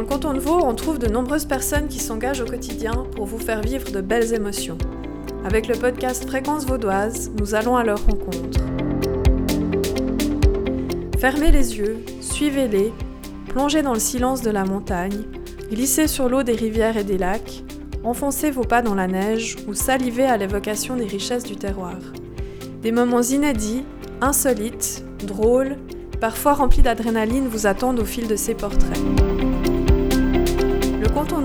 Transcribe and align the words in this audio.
Dans 0.00 0.06
le 0.06 0.12
canton 0.12 0.32
de 0.32 0.40
Vaud, 0.40 0.62
on 0.64 0.74
trouve 0.74 0.98
de 0.98 1.08
nombreuses 1.08 1.44
personnes 1.44 1.86
qui 1.86 1.98
s'engagent 1.98 2.40
au 2.40 2.46
quotidien 2.46 3.04
pour 3.14 3.26
vous 3.26 3.38
faire 3.38 3.60
vivre 3.60 3.92
de 3.92 4.00
belles 4.00 4.32
émotions. 4.32 4.78
Avec 5.44 5.68
le 5.68 5.74
podcast 5.74 6.26
Fréquence 6.26 6.64
Vaudoise, 6.64 7.30
nous 7.38 7.54
allons 7.54 7.76
à 7.76 7.84
leur 7.84 8.02
rencontre. 8.06 8.60
Fermez 11.18 11.52
les 11.52 11.76
yeux, 11.76 11.98
suivez-les, 12.22 12.94
plongez 13.48 13.82
dans 13.82 13.92
le 13.92 14.00
silence 14.00 14.40
de 14.40 14.50
la 14.50 14.64
montagne, 14.64 15.24
glissez 15.70 16.06
sur 16.06 16.30
l'eau 16.30 16.44
des 16.44 16.54
rivières 16.54 16.96
et 16.96 17.04
des 17.04 17.18
lacs, 17.18 17.62
enfoncez 18.02 18.50
vos 18.50 18.64
pas 18.64 18.80
dans 18.80 18.94
la 18.94 19.06
neige 19.06 19.56
ou 19.68 19.74
salivez 19.74 20.24
à 20.24 20.38
l'évocation 20.38 20.96
des 20.96 21.04
richesses 21.04 21.44
du 21.44 21.56
terroir. 21.56 21.98
Des 22.80 22.90
moments 22.90 23.20
inédits, 23.20 23.84
insolites, 24.22 25.04
drôles, 25.26 25.76
parfois 26.22 26.54
remplis 26.54 26.80
d'adrénaline 26.80 27.48
vous 27.48 27.66
attendent 27.66 28.00
au 28.00 28.06
fil 28.06 28.28
de 28.28 28.36
ces 28.36 28.54
portraits. 28.54 28.98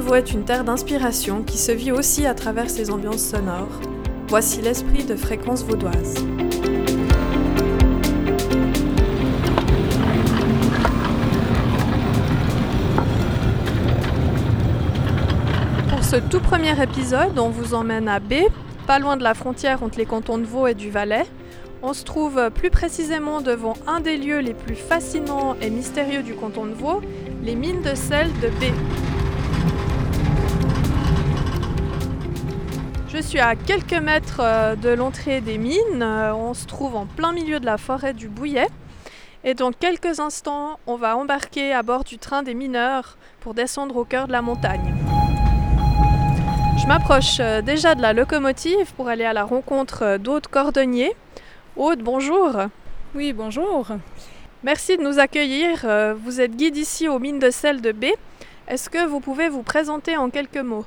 Vaud 0.05 0.13
est 0.13 0.33
une 0.33 0.45
terre 0.45 0.63
d'inspiration 0.63 1.41
qui 1.41 1.57
se 1.57 1.71
vit 1.71 1.91
aussi 1.91 2.27
à 2.27 2.35
travers 2.35 2.69
ses 2.69 2.91
ambiances 2.91 3.23
sonores. 3.23 3.81
Voici 4.27 4.61
l'esprit 4.61 5.03
de 5.03 5.15
Fréquence 5.15 5.63
Vaudoise. 5.63 6.13
Pour 15.89 16.03
ce 16.03 16.17
tout 16.29 16.39
premier 16.39 16.79
épisode, 16.79 17.39
on 17.39 17.49
vous 17.49 17.73
emmène 17.73 18.07
à 18.07 18.19
B, 18.19 18.33
pas 18.85 18.99
loin 18.99 19.17
de 19.17 19.23
la 19.23 19.33
frontière 19.33 19.81
entre 19.81 19.97
les 19.97 20.05
cantons 20.05 20.37
de 20.37 20.45
Vaud 20.45 20.67
et 20.67 20.75
du 20.75 20.91
Valais. 20.91 21.25
On 21.81 21.93
se 21.93 22.03
trouve 22.03 22.51
plus 22.53 22.69
précisément 22.69 23.41
devant 23.41 23.73
un 23.87 24.01
des 24.01 24.17
lieux 24.17 24.39
les 24.39 24.53
plus 24.53 24.75
fascinants 24.75 25.55
et 25.63 25.71
mystérieux 25.71 26.21
du 26.21 26.35
canton 26.35 26.67
de 26.67 26.73
Vaud, 26.73 27.01
les 27.41 27.55
mines 27.55 27.81
de 27.81 27.95
sel 27.95 28.27
de 28.43 28.49
B. 28.49 28.71
suis 33.25 33.39
à 33.39 33.55
quelques 33.55 33.93
mètres 33.93 34.39
euh, 34.39 34.75
de 34.75 34.89
l'entrée 34.89 35.41
des 35.41 35.57
mines. 35.57 36.01
Euh, 36.01 36.33
On 36.35 36.53
se 36.53 36.67
trouve 36.67 36.95
en 36.95 37.07
plein 37.07 37.31
milieu 37.31 37.59
de 37.59 37.65
la 37.65 37.77
forêt 37.77 38.13
du 38.13 38.29
Bouillet. 38.29 38.67
Et 39.43 39.55
dans 39.55 39.71
quelques 39.71 40.19
instants, 40.19 40.79
on 40.85 40.95
va 40.95 41.17
embarquer 41.17 41.73
à 41.73 41.81
bord 41.81 42.03
du 42.03 42.19
train 42.19 42.43
des 42.43 42.53
mineurs 42.53 43.17
pour 43.39 43.55
descendre 43.55 43.97
au 43.97 44.05
cœur 44.05 44.27
de 44.27 44.31
la 44.31 44.43
montagne. 44.43 44.93
Je 46.77 46.85
m'approche 46.85 47.37
euh, 47.39 47.63
déjà 47.63 47.95
de 47.95 48.01
la 48.03 48.13
locomotive 48.13 48.93
pour 48.95 49.07
aller 49.07 49.25
à 49.25 49.33
la 49.33 49.43
rencontre 49.43 50.17
d'Aude 50.17 50.45
Cordonnier. 50.45 51.15
Aude, 51.77 52.03
bonjour. 52.03 52.51
Oui, 53.15 53.33
bonjour. 53.33 53.87
Merci 54.63 54.97
de 54.97 55.01
nous 55.01 55.17
accueillir. 55.17 55.85
Vous 56.23 56.41
êtes 56.41 56.55
guide 56.55 56.77
ici 56.77 57.07
aux 57.07 57.19
mines 57.19 57.39
de 57.39 57.49
sel 57.49 57.81
de 57.81 57.91
B. 57.91 58.05
Est-ce 58.67 58.89
que 58.89 59.05
vous 59.05 59.19
pouvez 59.19 59.47
vous 59.47 59.63
présenter 59.63 60.17
en 60.17 60.29
quelques 60.29 60.57
mots? 60.57 60.85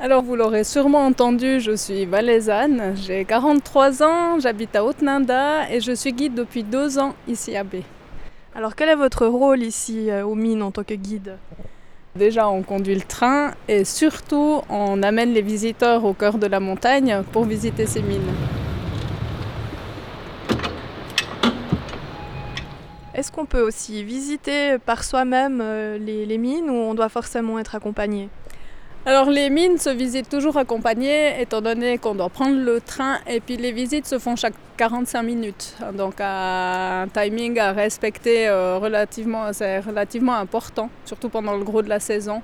Alors, 0.00 0.22
vous 0.22 0.34
l'aurez 0.34 0.64
sûrement 0.64 1.06
entendu, 1.06 1.60
je 1.60 1.76
suis 1.76 2.06
valaisanne, 2.06 2.96
j'ai 2.96 3.24
43 3.24 4.02
ans, 4.02 4.40
j'habite 4.40 4.74
à 4.74 4.84
Haute-Ninda 4.84 5.70
et 5.70 5.80
je 5.80 5.92
suis 5.92 6.12
guide 6.12 6.34
depuis 6.34 6.64
deux 6.64 6.98
ans 6.98 7.14
ici 7.28 7.56
à 7.56 7.62
B. 7.62 7.76
Alors 8.54 8.74
quel 8.74 8.88
est 8.88 8.96
votre 8.96 9.26
rôle 9.26 9.62
ici 9.62 10.10
euh, 10.10 10.26
aux 10.26 10.34
mines 10.34 10.62
en 10.62 10.70
tant 10.70 10.82
que 10.82 10.94
guide? 10.94 11.38
Déjà, 12.16 12.48
on 12.48 12.62
conduit 12.62 12.94
le 12.94 13.02
train 13.02 13.52
et 13.68 13.84
surtout, 13.84 14.60
on 14.68 15.02
amène 15.02 15.32
les 15.32 15.40
visiteurs 15.40 16.04
au 16.04 16.14
cœur 16.14 16.36
de 16.36 16.46
la 16.46 16.60
montagne 16.60 17.22
pour 17.32 17.44
visiter 17.44 17.86
ces 17.86 18.02
mines. 18.02 18.20
Est-ce 23.14 23.30
qu'on 23.30 23.46
peut 23.46 23.62
aussi 23.62 24.02
visiter 24.04 24.78
par 24.78 25.04
soi-même 25.04 25.60
euh, 25.62 25.96
les, 25.96 26.26
les 26.26 26.38
mines 26.38 26.68
ou 26.68 26.74
on 26.74 26.94
doit 26.94 27.08
forcément 27.08 27.58
être 27.58 27.74
accompagné? 27.74 28.28
Alors, 29.04 29.30
les 29.30 29.50
mines 29.50 29.78
se 29.78 29.90
visitent 29.90 30.28
toujours 30.28 30.56
accompagnées 30.56 31.40
étant 31.40 31.60
donné 31.60 31.98
qu'on 31.98 32.14
doit 32.14 32.28
prendre 32.28 32.56
le 32.56 32.80
train 32.80 33.18
et 33.26 33.40
puis 33.40 33.56
les 33.56 33.72
visites 33.72 34.06
se 34.06 34.20
font 34.20 34.36
chaque 34.36 34.54
45 34.76 35.22
minutes. 35.24 35.76
Donc, 35.94 36.20
un 36.20 37.08
timing 37.12 37.58
à 37.58 37.72
respecter 37.72 38.46
euh, 38.46 38.78
relativement, 38.78 39.52
c'est 39.52 39.80
relativement 39.80 40.34
important, 40.34 40.88
surtout 41.04 41.28
pendant 41.30 41.56
le 41.56 41.64
gros 41.64 41.82
de 41.82 41.88
la 41.88 41.98
saison. 41.98 42.42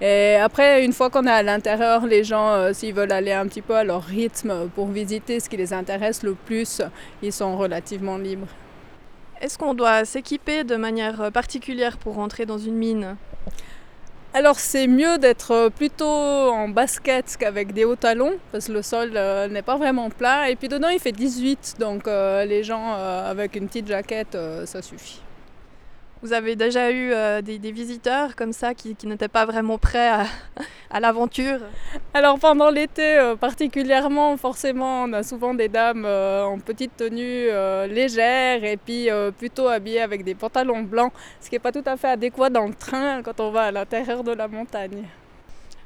Et 0.00 0.34
après, 0.34 0.84
une 0.84 0.92
fois 0.92 1.08
qu'on 1.08 1.24
est 1.24 1.30
à 1.30 1.44
l'intérieur, 1.44 2.04
les 2.04 2.24
gens, 2.24 2.48
euh, 2.48 2.72
s'ils 2.72 2.94
veulent 2.94 3.12
aller 3.12 3.30
un 3.30 3.46
petit 3.46 3.62
peu 3.62 3.76
à 3.76 3.84
leur 3.84 4.02
rythme 4.02 4.68
pour 4.74 4.88
visiter 4.88 5.38
ce 5.38 5.48
qui 5.48 5.56
les 5.56 5.72
intéresse 5.72 6.24
le 6.24 6.34
plus, 6.34 6.82
ils 7.22 7.32
sont 7.32 7.56
relativement 7.56 8.18
libres. 8.18 8.48
Est-ce 9.40 9.56
qu'on 9.56 9.74
doit 9.74 10.04
s'équiper 10.04 10.64
de 10.64 10.74
manière 10.74 11.30
particulière 11.30 11.96
pour 11.96 12.16
rentrer 12.16 12.44
dans 12.44 12.58
une 12.58 12.74
mine? 12.74 13.16
Alors 14.34 14.58
c'est 14.58 14.86
mieux 14.86 15.18
d'être 15.18 15.68
plutôt 15.68 16.06
en 16.06 16.66
basket 16.70 17.36
qu'avec 17.38 17.74
des 17.74 17.84
hauts 17.84 17.96
talons 17.96 18.32
parce 18.50 18.68
que 18.68 18.72
le 18.72 18.80
sol 18.80 19.12
euh, 19.14 19.46
n'est 19.46 19.60
pas 19.60 19.76
vraiment 19.76 20.08
plat 20.08 20.48
et 20.48 20.56
puis 20.56 20.68
dedans 20.68 20.88
il 20.88 21.00
fait 21.00 21.12
18 21.12 21.74
donc 21.78 22.08
euh, 22.08 22.46
les 22.46 22.64
gens 22.64 22.94
euh, 22.94 23.30
avec 23.30 23.56
une 23.56 23.68
petite 23.68 23.88
jaquette 23.88 24.34
euh, 24.34 24.64
ça 24.64 24.80
suffit. 24.80 25.20
Vous 26.22 26.32
avez 26.32 26.54
déjà 26.54 26.90
eu 26.90 27.12
euh, 27.12 27.42
des, 27.42 27.58
des 27.58 27.72
visiteurs 27.72 28.36
comme 28.36 28.52
ça 28.52 28.74
qui, 28.74 28.94
qui 28.94 29.06
n'étaient 29.08 29.28
pas 29.28 29.44
vraiment 29.44 29.76
prêts 29.76 30.08
à, 30.08 30.26
à 30.90 31.00
l'aventure? 31.00 31.58
Alors 32.14 32.38
pendant 32.38 32.70
l'été 32.70 33.18
euh, 33.18 33.34
particulièrement 33.34 34.36
forcément 34.36 35.04
on 35.04 35.12
a 35.14 35.22
souvent 35.24 35.52
des 35.52 35.68
dames 35.68 36.04
euh, 36.06 36.44
en 36.44 36.58
petite 36.58 36.96
tenue 36.96 37.48
légère 37.88 38.62
et 38.64 38.76
puis 38.76 39.08
plutôt 39.38 39.68
habillées 39.68 40.00
avec 40.00 40.24
des 40.24 40.34
pantalons 40.34 40.82
blancs 40.82 41.12
ce 41.40 41.48
qui 41.48 41.56
n'est 41.56 41.60
pas 41.60 41.72
tout 41.72 41.84
à 41.86 41.96
fait 41.96 42.08
adéquat 42.08 42.50
dans 42.50 42.66
le 42.66 42.74
train 42.74 43.22
quand 43.22 43.40
on 43.40 43.50
va 43.50 43.62
à 43.62 43.70
l'intérieur 43.72 44.22
de 44.22 44.32
la 44.32 44.46
montagne. 44.46 45.04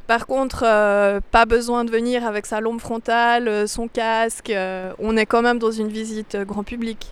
Par 0.06 0.26
contre, 0.28 0.62
euh, 0.64 1.20
pas 1.32 1.46
besoin 1.46 1.84
de 1.84 1.90
venir 1.90 2.24
avec 2.24 2.46
sa 2.46 2.60
lampe 2.60 2.80
frontale, 2.80 3.66
son 3.66 3.88
casque. 3.88 4.50
euh, 4.50 4.92
on 5.00 5.16
est 5.16 5.26
quand 5.26 5.42
même 5.42 5.58
dans 5.58 5.72
une 5.72 5.88
visite 5.88 6.36
grand 6.46 6.62
public. 6.62 7.10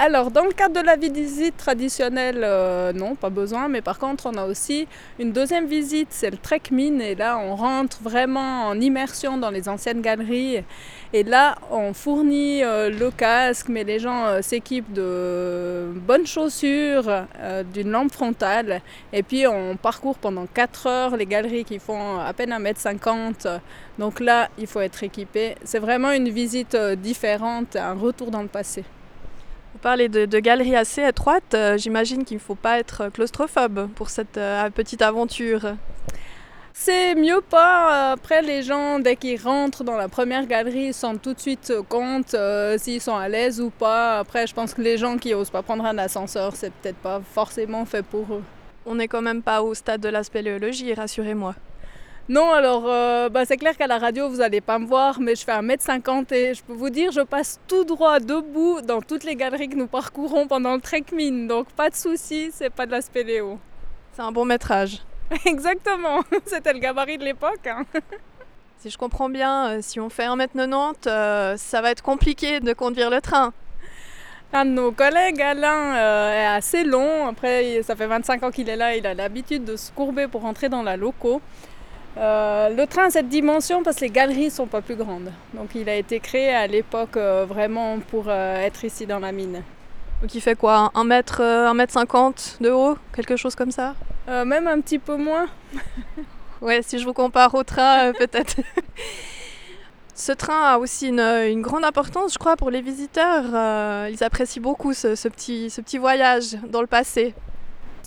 Alors, 0.00 0.30
dans 0.30 0.44
le 0.44 0.52
cadre 0.52 0.80
de 0.80 0.86
la 0.86 0.94
visite 0.94 1.56
traditionnelle, 1.56 2.42
euh, 2.44 2.92
non, 2.92 3.16
pas 3.16 3.30
besoin. 3.30 3.66
Mais 3.66 3.80
par 3.80 3.98
contre, 3.98 4.26
on 4.26 4.34
a 4.36 4.44
aussi 4.44 4.86
une 5.18 5.32
deuxième 5.32 5.66
visite, 5.66 6.06
c'est 6.12 6.30
le 6.30 6.36
Trek 6.36 6.62
Mine. 6.70 7.00
Et 7.00 7.16
là, 7.16 7.36
on 7.36 7.56
rentre 7.56 7.98
vraiment 8.00 8.68
en 8.68 8.80
immersion 8.80 9.38
dans 9.38 9.50
les 9.50 9.68
anciennes 9.68 10.00
galeries. 10.00 10.62
Et 11.12 11.24
là, 11.24 11.56
on 11.72 11.94
fournit 11.94 12.62
euh, 12.62 12.90
le 12.90 13.10
casque, 13.10 13.68
mais 13.70 13.82
les 13.82 13.98
gens 13.98 14.26
euh, 14.26 14.40
s'équipent 14.40 14.92
de 14.92 15.88
bonnes 16.06 16.26
chaussures, 16.26 17.26
d'une 17.74 17.90
lampe 17.90 18.12
frontale. 18.12 18.82
Et 19.12 19.24
puis, 19.24 19.48
on 19.48 19.76
parcourt 19.76 20.18
pendant 20.18 20.46
4 20.46 20.86
heures 20.86 21.16
les 21.16 21.26
galeries 21.26 21.64
qui 21.64 21.80
font 21.80 22.20
à 22.20 22.32
peine 22.34 22.50
1m50. 22.50 23.58
Donc 23.98 24.20
là, 24.20 24.48
il 24.58 24.68
faut 24.68 24.80
être 24.80 25.02
équipé. 25.02 25.56
C'est 25.64 25.80
vraiment 25.80 26.12
une 26.12 26.28
visite 26.28 26.76
différente, 27.02 27.74
un 27.74 27.94
retour 27.94 28.30
dans 28.30 28.42
le 28.42 28.48
passé. 28.48 28.84
Vous 29.78 29.82
parlez 29.82 30.08
de, 30.08 30.26
de 30.26 30.40
galeries 30.40 30.74
assez 30.74 31.04
étroites. 31.06 31.54
euh, 31.54 31.78
J'imagine 31.78 32.24
qu'il 32.24 32.38
ne 32.38 32.42
faut 32.42 32.56
pas 32.56 32.80
être 32.80 33.10
claustrophobe 33.10 33.88
pour 33.94 34.10
cette 34.10 34.36
euh, 34.36 34.68
petite 34.70 35.02
aventure. 35.02 35.76
C'est 36.72 37.14
mieux 37.14 37.40
pas. 37.48 38.10
Après, 38.10 38.42
les 38.42 38.64
gens, 38.64 38.98
dès 38.98 39.14
qu'ils 39.14 39.40
rentrent 39.40 39.84
dans 39.84 39.96
la 39.96 40.08
première 40.08 40.46
galerie, 40.46 40.86
ils 40.86 40.94
se 40.94 41.06
rendent 41.06 41.22
tout 41.22 41.32
de 41.32 41.38
suite 41.38 41.72
compte 41.88 42.34
euh, 42.34 42.76
s'ils 42.76 43.00
sont 43.00 43.16
à 43.16 43.28
l'aise 43.28 43.60
ou 43.60 43.70
pas. 43.70 44.18
Après, 44.18 44.48
je 44.48 44.54
pense 44.54 44.74
que 44.74 44.82
les 44.82 44.98
gens 44.98 45.16
qui 45.16 45.32
osent 45.32 45.50
pas 45.50 45.62
prendre 45.62 45.84
un 45.84 45.96
ascenseur, 45.98 46.56
c'est 46.56 46.72
peut-être 46.72 46.96
pas 46.98 47.20
forcément 47.32 47.84
fait 47.84 48.02
pour 48.02 48.26
eux. 48.32 48.42
On 48.84 48.96
n'est 48.96 49.06
quand 49.06 49.22
même 49.22 49.42
pas 49.42 49.62
au 49.62 49.74
stade 49.74 50.00
de 50.00 50.08
la 50.08 50.24
spéléologie, 50.24 50.92
rassurez-moi. 50.92 51.54
Non, 52.28 52.52
alors, 52.52 52.84
euh, 52.86 53.30
bah, 53.30 53.44
c'est 53.46 53.56
clair 53.56 53.74
qu'à 53.76 53.86
la 53.86 53.98
radio, 53.98 54.28
vous 54.28 54.36
n'allez 54.36 54.60
pas 54.60 54.78
me 54.78 54.86
voir, 54.86 55.18
mais 55.18 55.34
je 55.34 55.44
fais 55.44 55.52
1m50 55.52 56.34
et 56.34 56.52
je 56.52 56.62
peux 56.62 56.74
vous 56.74 56.90
dire, 56.90 57.10
je 57.10 57.22
passe 57.22 57.58
tout 57.66 57.84
droit 57.84 58.20
debout 58.20 58.82
dans 58.82 59.00
toutes 59.00 59.24
les 59.24 59.34
galeries 59.34 59.68
que 59.70 59.76
nous 59.76 59.86
parcourons 59.86 60.46
pendant 60.46 60.74
le 60.74 60.80
trek 60.80 61.04
mine. 61.12 61.48
Donc, 61.48 61.68
pas 61.70 61.88
de 61.88 61.94
souci, 61.96 62.50
c'est 62.52 62.68
pas 62.68 62.84
de 62.84 62.90
la 62.90 63.00
spéléo. 63.00 63.58
C'est 64.12 64.20
un 64.20 64.32
bon 64.32 64.44
métrage. 64.44 65.02
Exactement, 65.46 66.22
c'était 66.44 66.74
le 66.74 66.80
gabarit 66.80 67.16
de 67.18 67.24
l'époque. 67.24 67.66
hein. 67.66 67.84
Si 68.80 68.90
je 68.90 68.96
comprends 68.96 69.28
bien, 69.28 69.70
euh, 69.70 69.78
si 69.80 69.98
on 69.98 70.08
fait 70.08 70.26
1m90, 70.28 70.94
euh, 71.08 71.56
ça 71.56 71.80
va 71.82 71.90
être 71.90 72.00
compliqué 72.02 72.60
de 72.60 72.72
conduire 72.72 73.10
le 73.10 73.20
train. 73.20 73.52
Un 74.52 74.64
de 74.66 74.70
nos 74.70 74.92
collègues, 74.92 75.42
Alain, 75.42 75.96
euh, 75.96 76.32
est 76.32 76.46
assez 76.46 76.84
long. 76.84 77.26
Après, 77.26 77.82
ça 77.82 77.96
fait 77.96 78.06
25 78.06 78.40
ans 78.44 78.50
qu'il 78.52 78.68
est 78.68 78.76
là. 78.76 78.94
Il 78.94 79.04
a 79.04 79.14
l'habitude 79.14 79.64
de 79.64 79.74
se 79.74 79.90
courber 79.90 80.28
pour 80.28 80.42
rentrer 80.42 80.68
dans 80.68 80.84
la 80.84 80.96
loco. 80.96 81.42
Euh, 82.18 82.70
le 82.70 82.86
train 82.86 83.06
a 83.06 83.10
cette 83.10 83.28
dimension 83.28 83.82
parce 83.84 83.96
que 83.96 84.00
les 84.02 84.10
galeries 84.10 84.50
sont 84.50 84.66
pas 84.66 84.80
plus 84.80 84.96
grandes. 84.96 85.30
Donc, 85.54 85.74
il 85.74 85.88
a 85.88 85.94
été 85.94 86.18
créé 86.18 86.52
à 86.52 86.66
l'époque 86.66 87.16
euh, 87.16 87.46
vraiment 87.48 87.98
pour 88.10 88.24
euh, 88.26 88.56
être 88.56 88.84
ici 88.84 89.06
dans 89.06 89.20
la 89.20 89.30
mine. 89.30 89.62
Donc 90.20 90.34
il 90.34 90.40
fait 90.40 90.56
quoi? 90.56 90.90
1 90.96 91.04
mètre, 91.04 91.40
euh, 91.40 91.68
1 91.68 91.74
mètre 91.74 91.92
50 91.92 92.58
de 92.60 92.70
haut? 92.70 92.98
Quelque 93.14 93.36
chose 93.36 93.54
comme 93.54 93.70
ça? 93.70 93.94
Même 94.26 94.66
un 94.66 94.80
petit 94.80 94.98
peu 94.98 95.16
moins. 95.16 95.46
Ouais, 96.60 96.82
si 96.82 96.98
je 96.98 97.04
vous 97.04 97.12
compare 97.12 97.54
au 97.54 97.62
train, 97.62 98.12
peut-être. 98.18 98.56
Ce 100.16 100.32
train 100.32 100.60
a 100.72 100.78
aussi 100.78 101.06
une, 101.06 101.20
une 101.20 101.62
grande 101.62 101.84
importance, 101.84 102.32
je 102.32 102.38
crois, 102.38 102.56
pour 102.56 102.68
les 102.68 102.80
visiteurs. 102.80 103.44
Ils 104.10 104.24
apprécient 104.24 104.60
beaucoup 104.60 104.92
ce, 104.92 105.14
ce 105.14 105.28
petit, 105.28 105.70
ce 105.70 105.80
petit 105.80 105.98
voyage 105.98 106.56
dans 106.68 106.80
le 106.80 106.88
passé. 106.88 107.32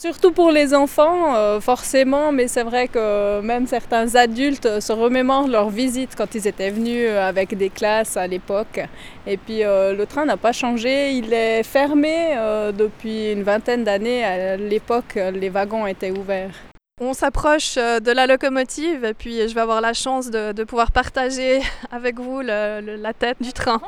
Surtout 0.01 0.31
pour 0.31 0.50
les 0.50 0.74
enfants, 0.74 1.36
euh, 1.36 1.59
forcément, 1.59 2.31
mais 2.31 2.48
c'est 2.48 2.63
vrai 2.63 2.88
que 2.88 3.39
même 3.42 3.68
certains 3.68 4.15
adultes 4.15 4.80
se 4.80 4.92
remémorent 4.92 5.48
leur 5.48 5.69
visite 5.69 6.15
quand 6.18 6.33
ils 6.33 6.48
étaient 6.48 6.71
venus 6.71 7.06
euh, 7.07 7.30
avec 7.30 7.56
des 7.56 7.69
classes 7.69 8.18
à 8.18 8.25
l'époque. 8.25 8.80
Et 9.27 9.38
puis 9.38 9.63
euh, 9.63 9.94
le 9.94 10.07
train 10.07 10.25
n'a 10.25 10.38
pas 10.38 10.53
changé, 10.53 11.12
il 11.12 11.31
est 11.31 11.62
fermé 11.62 12.36
depuis 12.75 13.31
une 13.33 13.44
vingtaine 13.44 13.83
d'années. 13.83 14.24
À 14.24 14.57
l'époque, 14.57 15.19
les 15.36 15.50
wagons 15.50 15.86
étaient 15.86 16.09
ouverts. 16.09 16.56
On 17.00 17.13
s'approche 17.13 17.75
de 17.75 18.12
la 18.12 18.25
locomotive 18.25 19.06
et 19.06 19.13
puis 19.13 19.47
je 19.47 19.54
vais 19.54 19.62
avoir 19.62 19.81
la 19.81 19.94
chance 19.94 20.31
de, 20.31 20.63
pouvoir 20.63 20.92
partager 20.92 21.62
avec 21.92 22.19
vous 22.19 22.42
la 22.42 23.13
tête 23.13 23.38
du 23.39 23.54
train. 23.54 23.80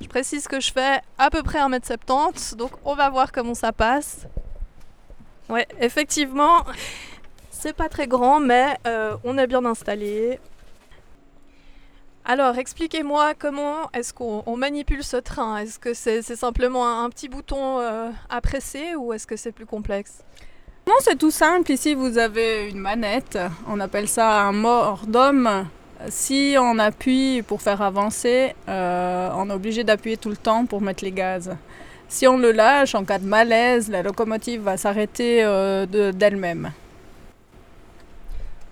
Je 0.00 0.06
précise 0.06 0.46
que 0.46 0.60
je 0.60 0.72
fais 0.72 1.00
à 1.18 1.30
peu 1.30 1.42
près 1.42 1.58
1m70, 1.58 2.56
donc 2.56 2.70
on 2.84 2.94
va 2.94 3.10
voir 3.10 3.32
comment 3.32 3.54
ça 3.54 3.72
passe. 3.72 4.26
Ouais, 5.48 5.66
effectivement, 5.80 6.64
c'est 7.50 7.72
pas 7.72 7.88
très 7.88 8.06
grand, 8.06 8.38
mais 8.38 8.76
euh, 8.86 9.16
on 9.24 9.38
est 9.38 9.46
bien 9.46 9.64
installé. 9.64 10.38
Alors, 12.24 12.58
expliquez-moi 12.58 13.32
comment 13.34 13.90
est-ce 13.94 14.12
qu'on 14.12 14.56
manipule 14.56 15.02
ce 15.02 15.16
train? 15.16 15.56
Est-ce 15.56 15.78
que 15.78 15.94
c'est 15.94 16.22
simplement 16.22 17.02
un, 17.02 17.08
petit 17.08 17.28
bouton 17.28 17.80
euh, 17.80 18.10
à 18.28 18.40
presser 18.42 18.94
ou 18.94 19.14
est-ce 19.14 19.26
que 19.26 19.36
c'est 19.36 19.52
plus 19.52 19.64
complexe? 19.64 20.22
Non, 20.86 20.94
c'est 21.00 21.16
tout 21.16 21.30
simple. 21.30 21.72
Ici, 21.72 21.94
vous 21.94 22.18
avez 22.18 22.68
une 22.68 22.78
manette. 22.78 23.38
On 23.66 23.80
appelle 23.80 24.08
ça 24.08 24.42
un 24.42 24.52
mort 24.52 25.06
d'homme. 25.06 25.66
Si 26.06 26.54
on 26.58 26.78
appuie 26.78 27.42
pour 27.42 27.60
faire 27.60 27.82
avancer, 27.82 28.54
euh, 28.68 29.30
on 29.34 29.50
est 29.50 29.52
obligé 29.52 29.82
d'appuyer 29.82 30.16
tout 30.16 30.30
le 30.30 30.36
temps 30.36 30.64
pour 30.64 30.80
mettre 30.80 31.04
les 31.04 31.10
gaz. 31.10 31.56
Si 32.08 32.26
on 32.26 32.38
le 32.38 32.52
lâche, 32.52 32.94
en 32.94 33.04
cas 33.04 33.18
de 33.18 33.26
malaise, 33.26 33.90
la 33.90 34.02
locomotive 34.02 34.62
va 34.62 34.76
s'arrêter 34.76 35.42
euh, 35.42 35.86
d'elle-même. 36.12 36.70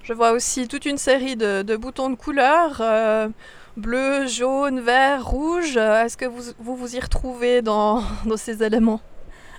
Je 0.05 0.13
vois 0.13 0.31
aussi 0.31 0.69
toute 0.69 0.87
une 0.87 0.99
série 0.99 1.35
de, 1.35 1.77
boutons 1.77 2.11
de 2.11 2.15
couleurs, 2.15 2.79
euh, 2.81 3.29
bleu, 3.77 4.29
jaune, 4.29 4.81
vert, 4.81 5.27
rouge. 5.27 5.77
Est-ce 5.77 6.17
que 6.17 6.27
vous, 6.27 6.53
vous, 6.61 6.97
y 6.97 7.01
retrouvez 7.01 7.61
dans, 7.61 8.05
ces 8.37 8.63
éléments? 8.63 9.01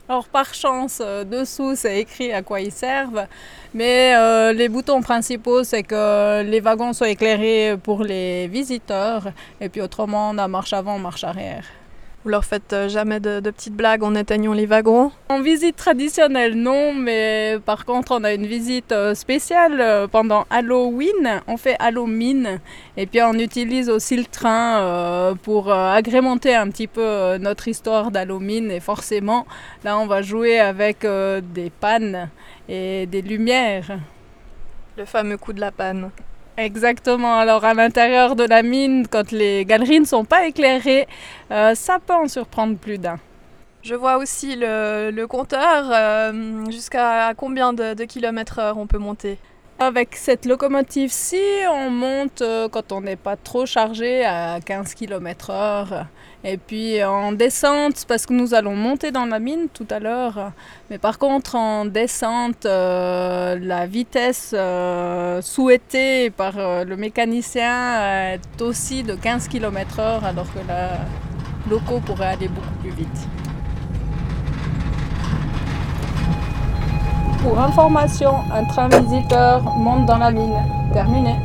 Alors 0.10 0.28
par 0.28 0.54
chance, 0.54 1.02
euh, 1.04 1.24
dessous 1.24 1.76
c'est 1.76 2.00
écrit 2.00 2.32
à 2.32 2.42
quoi 2.42 2.62
ils 2.62 2.72
servent, 2.72 3.26
mais 3.74 4.14
les 4.54 4.70
boutons 4.70 5.02
principaux 5.02 5.64
c'est 5.64 5.84
que 5.84 6.44
les 6.44 6.60
wagons 6.60 6.94
soient 6.94 7.10
éclairés 7.10 7.76
pour 7.82 8.04
les 8.04 8.48
visiteurs 8.48 9.28
et 9.62 9.70
puis 9.70 9.82
autrement 9.82 10.32
on 10.32 10.38
a 10.38 10.48
marche 10.48 10.74
avant, 10.74 10.98
marche 11.00 11.24
arrière. 11.24 11.66
Vous 12.28 12.32
leur 12.32 12.44
faites 12.44 12.74
euh, 12.74 12.90
jamais 12.90 13.22
de, 13.22 13.40
petites 13.40 13.74
blagues 13.74 14.04
en 14.04 14.14
éteignant 14.14 14.52
les 14.52 14.66
wagons 14.66 15.14
En 15.30 15.40
visite 15.40 15.78
traditionnelle, 15.78 16.56
non, 16.56 16.94
mais 16.94 17.56
par 17.66 17.86
contre, 17.86 18.12
on 18.12 18.26
a 18.26 18.34
une 18.34 18.46
visite 18.46 18.92
euh, 18.92 19.16
spéciale 19.16 19.80
euh, 19.80 20.08
pendant 20.08 20.46
Halloween. 20.50 21.42
On 21.48 21.56
fait 21.56 21.78
Halloween 21.80 22.60
et 22.98 23.06
puis 23.06 23.22
on 23.22 23.32
utilise 23.36 23.90
aussi 23.90 24.18
le 24.18 24.26
train 24.26 25.38
pour 25.42 25.72
agrémenter 25.72 26.54
un 26.54 26.68
petit 26.70 26.88
peu 26.88 27.38
notre 27.38 27.70
histoire 27.70 28.12
d'Halloween. 28.12 28.72
Et 28.72 28.82
forcément, 28.82 29.48
là, 29.86 29.98
on 29.98 30.06
va 30.06 30.22
jouer 30.22 30.60
avec 30.60 31.08
des 31.08 31.70
pannes 31.80 32.30
et 32.68 33.06
des 33.06 33.22
lumières. 33.22 34.00
Le 34.98 35.06
fameux 35.06 35.38
coup 35.38 35.54
de 35.54 35.62
la 35.62 35.72
panne. 35.72 36.12
Exactement. 36.58 37.38
Alors 37.38 37.64
à 37.64 37.74
l'intérieur 37.74 38.36
de 38.36 38.44
la 38.44 38.64
mine, 38.64 39.08
quand 39.08 39.32
les 39.32 39.64
galeries 39.64 40.00
ne 40.00 40.06
sont 40.06 40.26
pas 40.26 40.48
éclairées, 40.48 41.08
euh, 41.52 41.76
ça 41.76 42.00
peut 42.06 42.14
en 42.14 42.28
surprendre 42.28 42.78
plus 42.78 42.98
d'un. 42.98 43.20
Je 43.84 43.94
vois 43.94 44.18
aussi 44.18 44.56
le, 44.58 45.26
compteur, 45.26 45.90
euh, 45.92 46.66
jusqu'à 46.70 47.34
combien 47.38 47.74
de, 47.74 47.94
de 47.94 48.04
kilomètres 48.06 48.60
heure 48.60 48.78
on 48.78 48.88
peut 48.88 48.98
monter 48.98 49.38
avec 49.80 50.16
cette 50.16 50.46
locomotive-ci, 50.46 51.40
on 51.72 51.92
monte 51.92 52.42
euh, 52.42 52.68
quand 52.68 52.92
on 52.92 53.02
n'est 53.02 53.16
pas 53.16 53.36
trop 53.36 53.68
chargé 53.68 54.26
à 54.26 54.60
15 54.60 54.96
km/h. 54.96 56.06
Et 56.50 56.56
puis 56.56 57.04
en 57.04 57.34
descente, 57.34 58.06
parce 58.08 58.26
que 58.26 58.32
nous 58.32 58.54
allons 58.54 58.74
monter 58.74 59.12
dans 59.12 59.26
la 59.26 59.38
mine 59.38 59.68
tout 59.74 59.88
à 59.90 60.00
l'heure, 60.00 60.54
mais 60.90 60.98
par 60.98 61.18
contre 61.18 61.56
en 61.56 61.84
descente, 61.84 62.66
euh, 62.66 63.60
la 63.62 63.86
vitesse 63.86 64.52
euh, 64.58 65.42
souhaitée 65.42 66.30
par 66.30 66.54
le 66.56 66.96
mécanicien 66.96 68.32
est 68.32 68.62
aussi 68.62 69.04
de 69.04 69.16
15 69.16 69.50
km/h, 69.50 70.24
alors 70.24 70.48
que 70.54 70.60
la 70.66 70.92
loco 71.70 72.00
pourrait 72.00 72.28
aller 72.28 72.48
beaucoup 72.48 72.76
plus 72.82 72.92
vite. 72.92 73.28
Pour 77.44 77.60
information, 77.60 78.36
un 78.54 78.64
train 78.64 78.88
visiteur 78.88 79.64
monte 79.76 80.06
dans 80.06 80.18
la 80.18 80.32
mine. 80.32 80.58
Terminé. 80.94 81.36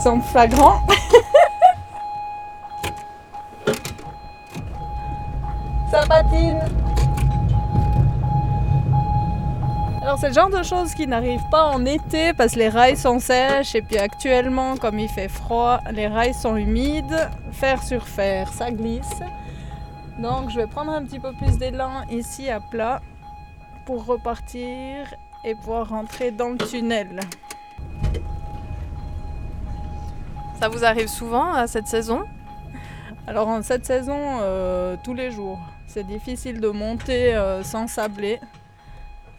Exemple 0.00 0.26
flagrant. 0.28 0.80
Ça 5.90 6.00
patine. 6.08 6.58
Alors 10.00 10.18
c'est 10.18 10.28
le 10.28 10.32
genre 10.32 10.48
de 10.48 10.62
choses 10.62 10.94
qui 10.94 11.06
n'arrivent 11.06 11.46
pas 11.50 11.64
en 11.64 11.84
été 11.84 12.32
parce 12.32 12.54
que 12.54 12.60
les 12.60 12.70
rails 12.70 12.96
sont 12.96 13.18
sèches 13.18 13.74
et 13.74 13.82
puis 13.82 13.98
actuellement 13.98 14.78
comme 14.78 14.98
il 14.98 15.10
fait 15.10 15.28
froid, 15.28 15.80
les 15.92 16.06
rails 16.06 16.32
sont 16.32 16.56
humides. 16.56 17.28
Fer 17.52 17.82
sur 17.82 18.08
fer, 18.08 18.50
ça 18.54 18.70
glisse. 18.70 19.20
Donc 20.18 20.48
je 20.48 20.56
vais 20.56 20.66
prendre 20.66 20.92
un 20.92 21.04
petit 21.04 21.18
peu 21.18 21.34
plus 21.34 21.58
d'élan 21.58 22.06
ici 22.10 22.48
à 22.48 22.60
plat 22.60 23.02
pour 23.84 24.06
repartir 24.06 25.14
et 25.44 25.54
pouvoir 25.56 25.90
rentrer 25.90 26.30
dans 26.30 26.48
le 26.48 26.56
tunnel. 26.56 27.20
Ça 30.60 30.68
vous 30.68 30.84
arrive 30.84 31.08
souvent 31.08 31.52
à 31.52 31.66
cette 31.66 31.86
saison? 31.86 32.24
Alors 33.26 33.48
en 33.48 33.62
cette 33.62 33.86
saison, 33.86 34.38
euh, 34.42 34.96
tous 35.02 35.14
les 35.14 35.30
jours. 35.30 35.58
C'est 35.86 36.06
difficile 36.06 36.60
de 36.60 36.68
monter 36.68 37.34
euh, 37.34 37.62
sans 37.62 37.86
sabler. 37.86 38.40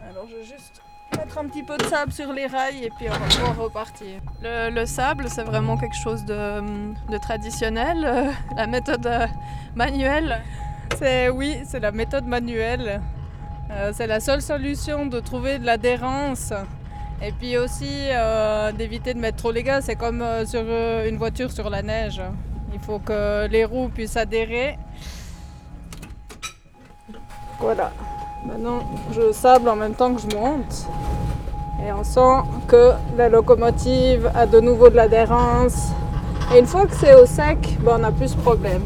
Alors 0.09 0.25
je 0.27 0.37
vais 0.37 0.43
juste 0.43 0.81
mettre 1.17 1.37
un 1.37 1.45
petit 1.45 1.63
peu 1.63 1.77
de 1.77 1.83
sable 1.83 2.11
sur 2.11 2.33
les 2.33 2.47
rails 2.47 2.83
et 2.83 2.89
puis 2.97 3.07
on 3.07 3.13
va 3.13 3.27
pouvoir 3.27 3.57
repartir. 3.57 4.19
Le, 4.41 4.85
sable, 4.85 5.29
c'est 5.29 5.43
vraiment 5.43 5.77
quelque 5.77 5.95
chose 5.95 6.25
de, 6.25 7.17
traditionnel, 7.21 8.03
euh, 8.03 8.31
la 8.55 8.67
méthode 8.67 9.05
euh, 9.05 9.27
manuelle? 9.75 10.41
C'est, 10.97 11.29
Oui, 11.29 11.59
c'est 11.65 11.79
la 11.79 11.91
méthode 11.91 12.25
manuelle. 12.25 13.01
Euh, 13.71 13.91
c'est 13.93 14.07
la 14.07 14.19
seule 14.19 14.41
solution 14.41 15.05
de 15.05 15.19
trouver 15.19 15.59
de 15.59 15.65
l'adhérence. 15.65 16.51
Et 17.23 17.31
puis 17.31 17.57
aussi 17.57 18.07
d'éviter 18.77 19.13
de 19.13 19.19
mettre 19.19 19.37
trop 19.37 19.51
les 19.51 19.63
gaz, 19.63 19.85
c'est 19.85 19.95
comme 19.95 20.23
sur 20.45 20.61
une 20.61 21.17
voiture 21.17 21.51
sur 21.51 21.69
la 21.69 21.81
neige. 21.81 22.21
Il 22.73 22.79
faut 22.79 22.99
que 22.99 23.47
les 23.47 23.63
roues 23.65 23.89
puissent 23.89 24.17
adhérer. 24.17 24.77
Voilà. 27.59 27.91
Maintenant, 28.47 28.79
je 29.11 29.31
sable 29.31 29.69
en 29.69 29.75
même 29.75 29.93
temps 29.93 30.15
que 30.15 30.21
je 30.21 30.35
monte. 30.35 30.87
Et 31.85 31.91
on 31.91 32.03
sent 32.03 32.43
que 32.67 32.91
la 33.17 33.29
locomotive 33.29 34.31
a 34.35 34.45
de 34.45 34.59
nouveau 34.59 34.89
de 34.89 34.95
l'adhérence. 34.95 35.89
Et 36.53 36.59
une 36.59 36.65
fois 36.65 36.85
que 36.85 36.95
c'est 36.95 37.13
au 37.13 37.25
sec, 37.25 37.77
ben, 37.81 37.93
on 37.95 37.99
n'a 37.99 38.11
plus 38.11 38.29
ce 38.29 38.37
problème. 38.37 38.83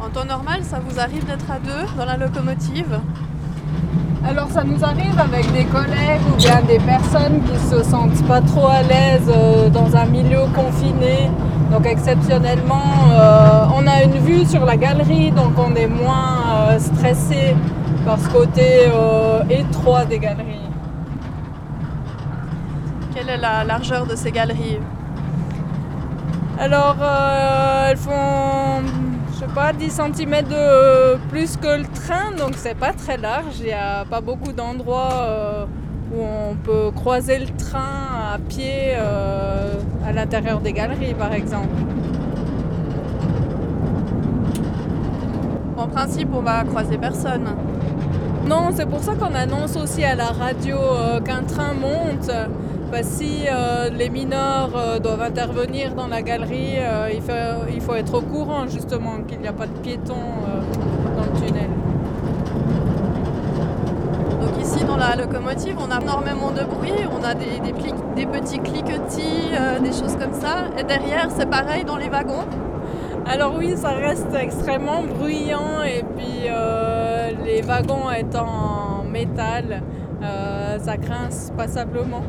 En 0.00 0.08
temps 0.10 0.24
normal, 0.24 0.63
ça 0.74 0.80
vous 0.80 0.98
arrive 0.98 1.24
d'être 1.24 1.48
à 1.52 1.60
deux 1.60 1.86
dans 1.96 2.04
la 2.04 2.16
locomotive 2.16 2.98
alors 4.28 4.48
ça 4.50 4.64
nous 4.64 4.82
arrive 4.82 5.16
avec 5.20 5.52
des 5.52 5.66
collègues 5.66 6.22
ou 6.32 6.36
bien 6.36 6.62
des 6.62 6.80
personnes 6.80 7.42
qui 7.44 7.56
se 7.68 7.80
sentent 7.84 8.26
pas 8.26 8.40
trop 8.40 8.66
à 8.66 8.82
l'aise 8.82 9.28
euh, 9.28 9.68
dans 9.68 9.94
un 9.94 10.06
milieu 10.06 10.40
confiné. 10.54 11.30
Donc 11.70 11.86
exceptionnellement, 11.86 13.10
euh, 13.12 13.66
on 13.76 13.86
a 13.86 14.02
une 14.02 14.18
vue 14.18 14.46
sur 14.46 14.64
la 14.64 14.78
galerie, 14.78 15.30
donc 15.30 15.52
on 15.58 15.74
est 15.74 15.86
moins 15.86 16.38
euh, 16.70 16.78
stressé 16.78 17.54
par 18.06 18.18
ce 18.18 18.28
côté 18.30 18.88
étroit 19.50 20.06
des 20.06 20.18
galeries. 20.18 20.70
Quelle 23.14 23.28
est 23.28 23.36
la 23.36 23.62
largeur 23.62 24.06
de 24.06 24.16
ces 24.16 24.32
galeries? 24.32 24.80
Alors 26.58 26.96
elles 27.86 27.98
font 27.98 28.82
pas, 29.54 29.72
10 29.72 29.90
cm 29.90 30.42
de 30.48 31.16
plus 31.28 31.56
que 31.56 31.78
le 31.78 31.84
train, 31.84 32.32
donc 32.36 32.52
c'est 32.56 32.76
pas 32.76 32.92
très 32.92 33.16
large. 33.16 33.58
Il 33.60 33.66
n'y 33.66 33.72
a 33.72 34.04
pas 34.04 34.20
beaucoup 34.20 34.52
d'endroits 34.52 35.12
euh, 35.12 35.64
où 36.12 36.22
on 36.22 36.54
peut 36.54 36.90
croiser 36.94 37.38
le 37.38 37.46
train 37.46 38.32
à 38.34 38.38
pied 38.38 38.94
euh, 38.96 39.74
à 40.06 40.12
l'intérieur 40.12 40.60
des 40.60 40.72
galeries 40.72 41.14
par 41.14 41.32
exemple. 41.32 41.68
En 45.76 45.88
principe, 45.88 46.28
on 46.32 46.40
va 46.40 46.64
croiser 46.64 46.96
personne. 46.98 47.48
Non, 48.46 48.70
c'est 48.74 48.86
pour 48.86 49.00
ça 49.00 49.14
qu'on 49.14 49.34
annonce 49.34 49.76
aussi 49.76 50.04
à 50.04 50.14
la 50.14 50.26
radio 50.26 50.76
euh, 50.76 51.20
qu'un 51.20 51.42
train 51.42 51.74
monte. 51.74 52.30
Bah, 52.90 53.02
si 53.02 53.44
euh, 53.50 53.90
les 53.90 54.08
mineurs 54.08 54.70
euh, 54.76 54.98
doivent 54.98 55.22
intervenir 55.22 55.94
dans 55.94 56.06
la 56.06 56.22
galerie, 56.22 56.76
il, 57.12 57.20
faut, 57.20 57.32
il, 57.72 57.80
faut, 57.80 57.94
être 57.94 58.14
au 58.14 58.20
courant 58.20 58.66
justement 58.68 59.22
qu'il 59.26 59.40
n'y 59.40 59.48
a 59.48 59.52
pas 59.52 59.66
de 59.66 59.76
piétons 59.78 60.14
dans 61.16 61.22
le 61.22 61.46
tunnel. 61.46 61.70
Donc 64.40 64.62
ici 64.62 64.84
dans 64.84 64.96
la 64.96 65.16
locomotive, 65.16 65.76
on 65.78 65.90
a 65.90 66.00
énormément 66.00 66.50
de 66.50 66.62
bruit, 66.64 66.92
on 67.10 67.24
a 67.24 67.34
des, 67.34 67.60
des, 67.60 67.72
des 68.14 68.26
petits 68.26 68.58
cliquetis, 68.58 69.50
des 69.82 69.92
choses 69.92 70.16
comme 70.16 70.34
ça. 70.34 70.66
Et 70.78 70.84
derrière, 70.84 71.28
c'est 71.30 71.48
pareil 71.48 71.84
dans 71.84 71.96
les 71.96 72.08
wagons. 72.08 72.44
Alors 73.26 73.54
oui, 73.56 73.74
ça 73.76 73.88
reste 73.90 74.34
extrêmement 74.34 75.02
bruyant 75.02 75.82
et 75.82 76.04
puis 76.14 76.46
euh, 76.46 77.30
les 77.42 77.62
wagons 77.62 78.10
étant 78.10 78.46
en 78.46 79.04
métal, 79.04 79.82
euh, 80.22 80.78
ça 80.78 80.98
grince 80.98 81.50
passablement. 81.56 82.22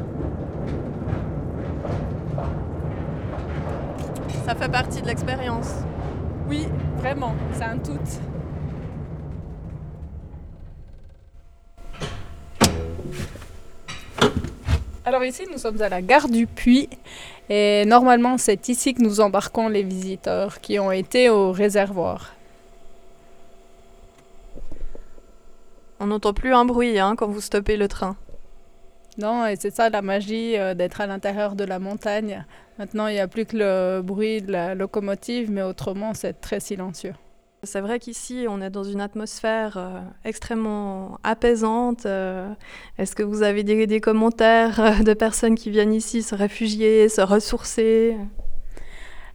Ça 4.45 4.53
fait 4.53 4.69
partie 4.69 5.01
de 5.01 5.07
l'expérience. 5.07 5.71
Oui, 6.47 6.67
vraiment, 6.97 7.33
c'est 7.53 7.63
un 7.63 7.79
tout. 7.79 7.97
Alors 15.03 15.23
ici, 15.23 15.47
nous 15.51 15.57
sommes 15.57 15.81
à 15.81 15.89
la 15.89 16.03
gare 16.03 16.29
du 16.29 16.45
Puy 16.45 16.87
et 17.49 17.85
normalement, 17.85 18.37
c'est 18.37 18.69
ici 18.69 18.93
que 18.93 19.01
nous 19.01 19.19
embarquons 19.19 19.67
les 19.67 19.81
visiteurs 19.81 20.61
qui 20.61 20.77
ont 20.77 20.91
été 20.91 21.27
au 21.29 21.51
réservoir. 21.51 22.35
On 25.99 26.05
n'entend 26.05 26.33
plus 26.33 26.53
un 26.53 26.65
bruit 26.65 26.99
hein, 26.99 27.15
quand 27.17 27.27
vous 27.27 27.41
stoppez 27.41 27.77
le 27.77 27.87
train. 27.87 28.15
Non, 29.17 29.45
et 29.45 29.55
c'est 29.55 29.73
ça 29.73 29.89
la 29.89 30.01
magie 30.01 30.57
euh, 30.57 30.73
d'être 30.73 30.99
à 30.99 31.07
l'intérieur 31.07 31.55
de 31.55 31.63
la 31.63 31.79
montagne. 31.79 32.45
Maintenant, 32.77 33.07
il 33.07 33.13
n'y 33.13 33.19
a 33.19 33.27
plus 33.27 33.45
que 33.45 33.55
le 33.55 34.01
bruit 34.01 34.41
de 34.41 34.51
la 34.51 34.75
locomotive, 34.75 35.49
mais 35.49 35.61
autrement, 35.61 36.13
c'est 36.13 36.41
très 36.41 36.59
silencieux. 36.59 37.13
C'est 37.63 37.81
vrai 37.81 37.99
qu'ici, 37.99 38.45
on 38.47 38.61
est 38.61 38.69
dans 38.69 38.83
une 38.83 39.01
atmosphère 39.01 39.77
euh, 39.77 39.99
extrêmement 40.25 41.17
apaisante. 41.23 42.05
Euh, 42.05 42.53
est-ce 42.97 43.15
que 43.15 43.23
vous 43.23 43.41
avez 43.41 43.63
des, 43.63 44.01
commentaires 44.01 45.03
de 45.03 45.13
personnes 45.13 45.55
qui 45.55 45.71
viennent 45.71 45.93
ici 45.93 46.21
se 46.21 46.35
réfugier, 46.35 47.09
se 47.09 47.21
ressourcer? 47.21 48.17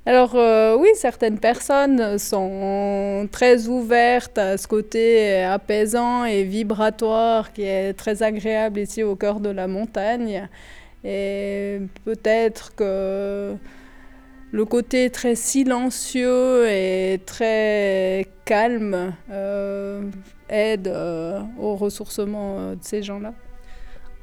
Alors 0.06 0.34
oui, 0.78 0.88
certaines 0.94 1.38
personnes 1.38 2.18
sont 2.18 3.28
très 3.30 3.66
ouvertes 3.68 4.38
à 4.38 4.56
ce 4.56 4.66
côté 4.66 5.42
apaisant 5.42 6.24
et 6.24 6.42
vibratoire 6.42 7.52
qui 7.52 7.62
est 7.62 7.92
très 7.92 8.22
agréable 8.22 8.80
ici 8.80 9.02
au 9.02 9.14
cœur 9.14 9.40
de 9.40 9.50
la 9.50 9.68
montagne. 9.68 10.48
Et 11.04 11.80
peut-être 12.04 12.74
que 12.74 13.54
le 14.52 14.64
côté 14.64 15.10
très 15.10 15.34
silencieux 15.34 16.68
et 16.68 17.20
très 17.24 18.26
calme 18.44 19.14
euh, 19.30 20.10
aide 20.48 20.88
euh, 20.88 21.40
au 21.58 21.76
ressourcement 21.76 22.56
euh, 22.58 22.74
de 22.74 22.82
ces 22.82 23.02
gens-là. 23.02 23.32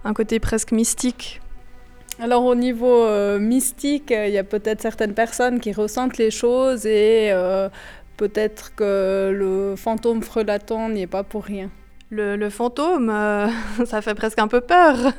Un 0.04 0.14
côté 0.14 0.40
presque 0.40 0.72
mystique. 0.72 1.42
Alors 2.20 2.46
au 2.46 2.56
niveau 2.56 3.08
mystique, 3.40 4.12
il 4.12 4.32
y 4.32 4.38
a 4.38 4.44
peut-être 4.44 4.82
certaines 4.82 5.14
personnes 5.14 5.60
qui 5.60 5.72
ressentent 5.72 6.18
les 6.18 6.32
choses 6.32 6.86
et 6.86 7.32
peut-être 8.18 8.74
que 8.76 9.32
le 9.34 9.76
fantôme 9.76 10.24
frelaton 10.24 10.90
n'y 10.90 11.04
est 11.04 11.08
pas 11.08 11.24
pour 11.24 11.44
rien. 11.44 11.70
Le, 12.10 12.36
le 12.36 12.50
fantôme, 12.50 13.14
ça 13.86 14.02
fait 14.02 14.16
presque 14.16 14.40
un 14.40 14.48
peu 14.48 14.62
peur. 14.62 14.96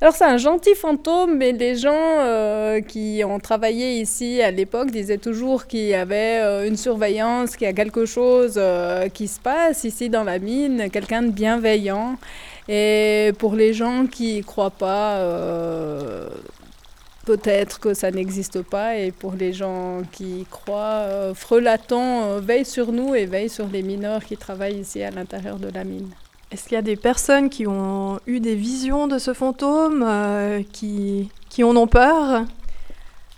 Alors 0.00 0.14
c'est 0.14 0.26
un 0.26 0.36
gentil 0.36 0.76
fantôme, 0.76 1.36
mais 1.38 1.50
les 1.50 1.74
gens 1.74 1.90
euh, 1.92 2.80
qui 2.80 3.22
ont 3.26 3.40
travaillé 3.40 4.00
ici 4.00 4.40
à 4.40 4.52
l'époque 4.52 4.92
disaient 4.92 5.18
toujours 5.18 5.66
qu'il 5.66 5.86
y 5.86 5.94
avait 5.94 6.38
euh, 6.40 6.68
une 6.68 6.76
surveillance, 6.76 7.56
qu'il 7.56 7.66
y 7.66 7.70
a 7.70 7.72
quelque 7.72 8.06
chose 8.06 8.54
euh, 8.58 9.08
qui 9.08 9.26
se 9.26 9.40
passe 9.40 9.82
ici 9.82 10.08
dans 10.08 10.22
la 10.22 10.38
mine, 10.38 10.88
quelqu'un 10.92 11.22
de 11.22 11.32
bienveillant. 11.32 12.16
Et 12.68 13.32
pour 13.38 13.54
les 13.54 13.72
gens 13.72 14.06
qui 14.06 14.42
croient 14.42 14.70
pas, 14.70 15.24
peut-être 17.24 17.80
que 17.80 17.94
ça 17.94 18.10
n'existe 18.10 18.62
pas. 18.62 18.96
Et 18.96 19.10
pour 19.10 19.32
les 19.32 19.52
gens 19.52 20.02
qui 20.12 20.46
croient, 20.50 21.32
Frelaton 21.34 22.40
veille 22.40 22.66
sur 22.66 22.92
nous 22.92 23.14
et 23.14 23.26
veille 23.26 23.48
sur 23.48 23.66
les 23.68 23.82
mineurs 23.82 24.24
qui 24.24 24.36
travaillent 24.36 24.80
ici 24.80 25.02
à 25.02 25.10
l'intérieur 25.10 25.58
de 25.58 25.68
la 25.68 25.84
mine. 25.84 26.10
Est-ce 26.50 26.64
qu'il 26.64 26.76
y 26.76 26.78
a 26.78 26.82
des 26.82 26.96
personnes 26.96 27.50
qui 27.50 27.66
ont 27.66 28.20
eu 28.26 28.40
des 28.40 28.54
visions 28.54 29.06
de 29.06 29.18
ce 29.18 29.34
fantôme, 29.34 30.02
euh, 30.02 30.62
qui, 30.72 31.28
qui 31.50 31.62
en 31.62 31.76
ont 31.76 31.86
peur? 31.86 32.46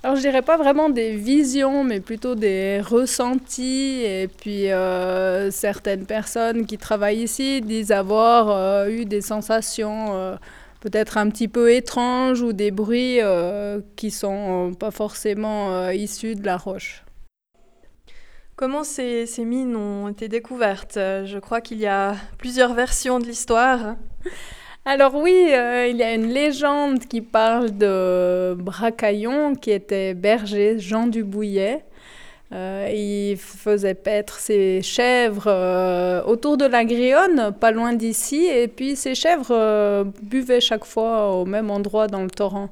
Alors 0.03 0.17
je 0.17 0.23
dirais 0.23 0.43
pas 0.43 0.57
vraiment 0.57 0.89
des 0.89 1.15
visions, 1.15 1.85
mais 1.85 2.01
plutôt 2.01 2.35
des 2.35 2.81
ressentis. 2.81 4.03
Et 4.03 4.29
puis 4.29 4.71
euh, 4.71 5.51
certaines 5.51 6.07
personnes 6.07 6.65
qui 6.65 6.79
travaillent 6.79 7.23
ici 7.23 7.61
disent 7.61 7.93
avoir 7.93 8.51
euh, 8.51 8.89
eu 8.89 9.05
des 9.05 9.21
sensations 9.21 10.39
peut-être 10.81 11.19
un 11.19 11.29
petit 11.29 11.49
peu 11.49 11.73
étranges 11.73 12.41
ou 12.41 12.55
des 12.55 12.71
bruits 12.71 13.19
qui 13.97 14.11
sont 14.11 14.73
pas 14.79 14.91
forcément 14.91 15.91
issus 15.91 16.35
de 16.35 16.47
la 16.47 16.57
roche. 16.57 17.05
Comment 18.57 18.85
ces, 18.85 19.27
mines 19.39 19.77
ont 19.77 20.09
été 20.09 20.29
découvertes? 20.29 20.95
Je 20.97 21.39
crois 21.39 21.61
qu'il 21.61 21.79
y 21.79 21.87
a 21.87 22.15
plusieurs 22.39 22.75
versions 22.75 23.19
de 23.19 23.25
l'histoire. 23.25 23.97
Alors 24.93 25.15
oui, 25.15 25.53
euh, 25.53 25.87
il 25.87 25.99
y 25.99 26.03
a 26.03 26.13
une 26.15 26.27
légende 26.27 26.99
qui 27.07 27.21
parle 27.21 27.79
de 27.79 28.57
Bracaillon, 28.59 29.55
qui 29.55 29.71
était 29.71 30.15
berger, 30.15 30.81
Jean 30.81 31.07
Dubouillet. 31.07 31.85
Euh, 32.53 32.91
il 32.93 33.37
faisait 33.37 33.95
paître 33.95 34.41
ses 34.41 34.83
chèvres 34.83 35.47
euh, 35.47 36.25
autour 36.25 36.57
de 36.57 36.65
la 36.65 36.85
Grionne, 36.85 37.55
pas 37.61 37.71
loin 37.71 37.93
d'ici, 37.93 38.47
et 38.47 38.67
puis 38.67 38.97
ces 38.97 39.15
chèvres 39.15 40.05
buvaient 40.23 40.61
chaque 40.61 40.85
fois 40.85 41.37
au 41.37 41.45
même 41.45 41.71
endroit 41.71 42.09
dans 42.09 42.25
le 42.25 42.31
torrent. 42.31 42.69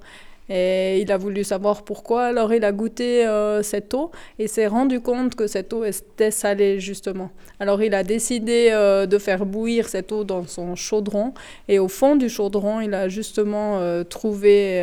Et 0.49 1.01
il 1.01 1.13
a 1.13 1.19
voulu 1.19 1.45
savoir 1.45 1.83
pourquoi, 1.83 2.25
alors 2.25 2.55
il 2.55 2.65
a 2.65 2.73
goûté 2.73 3.27
euh, 3.27 3.63
cette 3.63 3.93
eau 3.93 4.11
et 4.39 4.49
s'est 4.49 4.67
rendu 4.67 5.01
compte 5.01 5.35
que 5.35 5.47
cette 5.47 5.73
eau 5.75 5.85
était 5.85 6.31
salée 6.31 6.81
justement. 6.81 7.31
Alors 7.61 7.83
il 7.83 7.95
a 7.95 8.03
décidé 8.03 8.71
euh, 8.73 9.05
de 9.05 9.19
faire 9.19 9.45
bouillir 9.45 9.89
cette 9.89 10.11
eau 10.11 10.25
dans 10.25 10.47
son 10.47 10.75
chaudron 10.75 11.35
et 11.69 11.79
au 11.79 11.89
fond 11.89 12.17
du 12.17 12.31
chaudron 12.31 12.81
il 12.81 12.95
a 12.95 13.09
justement 13.09 13.79
euh, 13.79 14.05
trouvé 14.05 14.83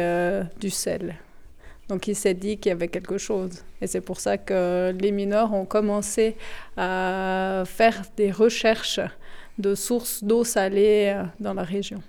du 0.60 0.70
sel. 0.70 1.16
Donc 1.90 2.08
il 2.08 2.16
s'est 2.16 2.34
dit 2.34 2.58
qu'il 2.58 2.70
y 2.70 2.74
avait 2.74 2.88
quelque 2.88 3.18
chose. 3.18 3.64
Et 3.82 3.88
c'est 3.88 4.02
pour 4.02 4.20
ça 4.20 4.38
que 4.38 4.94
les 5.00 5.12
mineurs 5.12 5.54
ont 5.54 5.66
commencé 5.66 6.36
à 6.78 7.64
faire 7.66 8.04
des 8.18 8.32
recherches 8.32 9.00
de 9.58 9.74
sources 9.74 10.24
d'eau 10.24 10.44
salée 10.44 11.16
dans 11.40 11.54
la 11.54 11.64
région. 11.64 12.02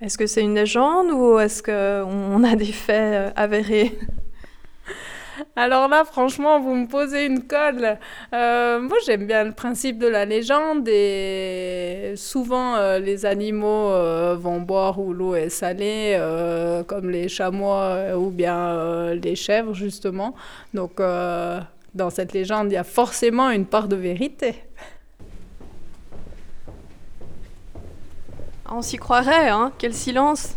Est-ce 0.00 0.16
que 0.16 0.26
c'est 0.28 0.42
une 0.42 0.54
légende 0.54 1.10
ou 1.10 1.40
est-ce 1.40 1.60
qu'on 1.60 2.44
a 2.44 2.54
des 2.54 2.66
faits 2.66 3.14
euh, 3.14 3.30
avérés? 3.34 3.98
Alors 5.56 5.88
là, 5.88 6.04
franchement, 6.04 6.60
vous 6.60 6.74
me 6.74 6.86
posez 6.86 7.26
une 7.26 7.42
colle. 7.42 7.98
Euh, 8.32 8.80
moi, 8.80 8.96
j'aime 9.04 9.26
bien 9.26 9.42
le 9.42 9.52
principe 9.52 9.98
de 9.98 10.06
la 10.06 10.24
légende 10.24 10.88
et 10.88 12.12
souvent, 12.14 12.76
euh, 12.76 13.00
les 13.00 13.26
animaux 13.26 13.90
vont 14.36 14.60
boire 14.60 15.00
où 15.00 15.12
l'eau 15.12 15.34
est 15.34 15.48
salée, 15.48 16.16
comme 16.86 17.10
les 17.10 17.28
chamois 17.28 18.16
ou 18.16 18.30
bien 18.30 19.14
les 19.14 19.34
chèvres, 19.34 19.74
justement. 19.74 20.34
Donc, 20.74 20.98
dans 20.98 22.10
cette 22.10 22.32
légende, 22.32 22.70
il 22.70 22.74
y 22.74 22.76
a 22.78 22.84
forcément 22.84 23.50
une 23.50 23.66
part 23.66 23.88
de 23.88 23.96
vérité. 23.96 24.54
On 28.70 28.82
s'y 28.82 28.98
croirait, 28.98 29.48
hein 29.48 29.72
Quel 29.78 29.94
silence 29.94 30.54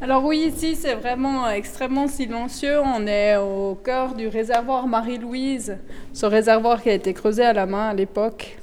alors 0.00 0.24
oui, 0.24 0.52
ici 0.52 0.74
c'est 0.74 0.94
vraiment 0.94 1.48
extrêmement 1.48 2.08
silencieux. 2.08 2.80
On 2.80 3.06
est 3.06 3.36
au 3.36 3.76
cœur 3.76 4.16
du 4.16 4.26
réservoir 4.26 4.88
Marie-Louise, 4.88 5.78
ce 6.12 6.26
réservoir 6.26 6.82
qui 6.82 6.90
a 6.90 6.94
été 6.94 7.14
creusé 7.14 7.44
à 7.44 7.52
la 7.52 7.66
main 7.66 7.90
à 7.90 7.94
l'époque. 7.94 8.58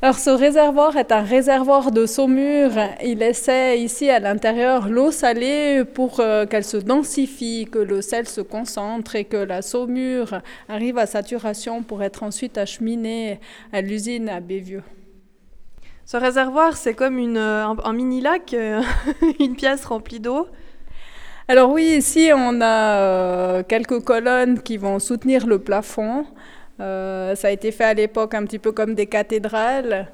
Alors 0.00 0.18
ce 0.18 0.30
réservoir 0.30 0.96
est 0.96 1.12
un 1.12 1.20
réservoir 1.20 1.92
de 1.92 2.06
saumure. 2.06 2.72
Il 3.04 3.22
essaie 3.22 3.78
ici 3.78 4.08
à 4.08 4.20
l'intérieur 4.20 4.88
l'eau 4.88 5.10
salée 5.10 5.84
pour 5.84 6.20
euh, 6.20 6.46
qu'elle 6.46 6.64
se 6.64 6.78
densifie, 6.78 7.68
que 7.70 7.78
le 7.78 8.00
sel 8.00 8.26
se 8.26 8.40
concentre 8.40 9.16
et 9.16 9.24
que 9.24 9.36
la 9.36 9.60
saumure 9.60 10.40
arrive 10.70 10.96
à 10.96 11.04
saturation 11.04 11.82
pour 11.82 12.02
être 12.02 12.22
ensuite 12.22 12.56
acheminée 12.56 13.38
à 13.70 13.82
l'usine 13.82 14.30
à 14.30 14.40
Bévieux. 14.40 14.82
Ce 16.10 16.16
réservoir, 16.16 16.74
c'est 16.74 16.94
comme 16.94 17.18
une, 17.18 17.36
un, 17.36 17.92
mini 17.92 18.22
lac, 18.22 18.56
une 19.40 19.56
pièce 19.56 19.84
remplie 19.84 20.20
d'eau. 20.20 20.46
Alors 21.48 21.70
oui, 21.70 21.96
ici 21.98 22.30
on 22.34 22.62
a 22.62 23.62
quelques 23.64 24.02
colonnes 24.02 24.62
qui 24.62 24.78
vont 24.78 25.00
soutenir 25.00 25.46
le 25.46 25.58
plafond. 25.58 26.24
ça 26.78 27.34
a 27.42 27.50
été 27.50 27.72
fait 27.72 27.84
à 27.84 27.92
l'époque 27.92 28.32
un 28.32 28.46
petit 28.46 28.58
peu 28.58 28.72
comme 28.72 28.94
des 28.94 29.04
cathédrales 29.04 30.08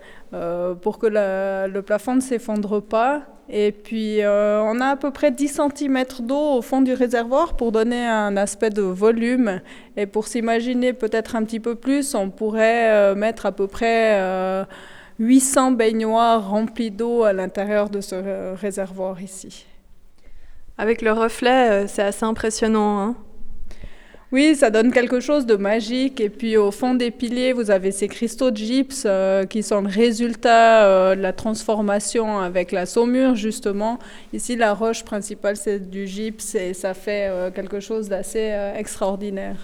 pour 0.83 0.99
que 0.99 1.07
le 1.07 1.81
plafond 1.83 2.17
ne 2.17 2.21
s'effondre 2.21 2.83
pas. 2.83 3.23
Et 3.49 3.71
puis, 3.71 4.23
euh, 4.23 4.63
on 4.65 4.81
a 4.81 4.87
à 4.87 4.97
peu 4.97 5.13
près 5.13 5.31
10 5.31 5.61
cm 5.77 6.05
d'eau 6.21 6.57
au 6.57 6.63
fond 6.63 6.81
du 6.81 6.95
réservoir 6.95 7.55
pour 7.57 7.73
donner 7.73 8.05
un 8.05 8.37
aspect 8.37 8.71
de 8.71 8.83
volume. 8.83 9.61
Et 9.97 10.07
pour 10.07 10.27
s'imaginer 10.27 10.93
peut-être 10.93 11.37
un 11.37 11.45
petit 11.45 11.61
peu 11.61 11.77
plus, 11.77 12.17
on 12.17 12.31
pourrait 12.31 12.91
euh, 12.91 13.15
mettre 13.15 13.47
à 13.47 13.53
peu 13.53 13.69
près 13.69 14.67
800 15.19 15.73
euh, 15.73 15.75
baignoires 15.75 16.49
remplies 16.49 16.91
d'eau 16.91 17.25
à 17.25 17.33
l'intérieur 17.33 17.91
de 17.91 18.01
ce 18.01 18.55
réservoir 18.55 19.21
ici. 19.21 19.67
Avec 20.77 21.03
le 21.03 21.13
reflet, 21.13 21.87
c'est 21.87 22.03
assez 22.03 22.25
impressionnant. 22.25 23.01
Hein 23.01 23.17
oui, 24.35 24.57
ça 24.57 24.71
donne 24.71 24.91
quelque 24.91 25.21
chose 25.21 25.47
de 25.47 25.55
magique. 25.55 26.21
Et 26.21 26.29
puis 26.29 26.57
au 26.57 26.73
fond 26.73 26.95
des 26.95 27.13
piliers, 27.13 27.53
vous 27.53 27.71
avez 27.71 27.93
ces 27.93 28.09
cristaux 28.09 28.51
de 28.51 28.57
gypse 28.57 29.05
euh, 29.07 29.45
qui 29.47 29.63
sont 29.63 29.81
le 29.83 29.89
résultat 29.89 30.87
euh, 30.87 31.15
de 31.15 31.21
la 31.21 31.33
transformation 31.33 32.41
avec 32.41 32.73
la 32.73 32.85
saumure, 32.85 33.37
justement. 33.37 34.01
Ici, 34.33 34.57
la 34.57 34.75
roche 34.75 35.05
principale, 35.05 35.57
c'est 35.57 35.89
du 35.89 36.09
gypse 36.09 36.57
et 36.57 36.75
ça 36.75 36.95
fait 36.95 37.29
euh, 37.31 37.53
quelque 37.53 37.79
chose 37.79 38.09
d'assez 38.09 38.53
extraordinaire. 38.77 39.55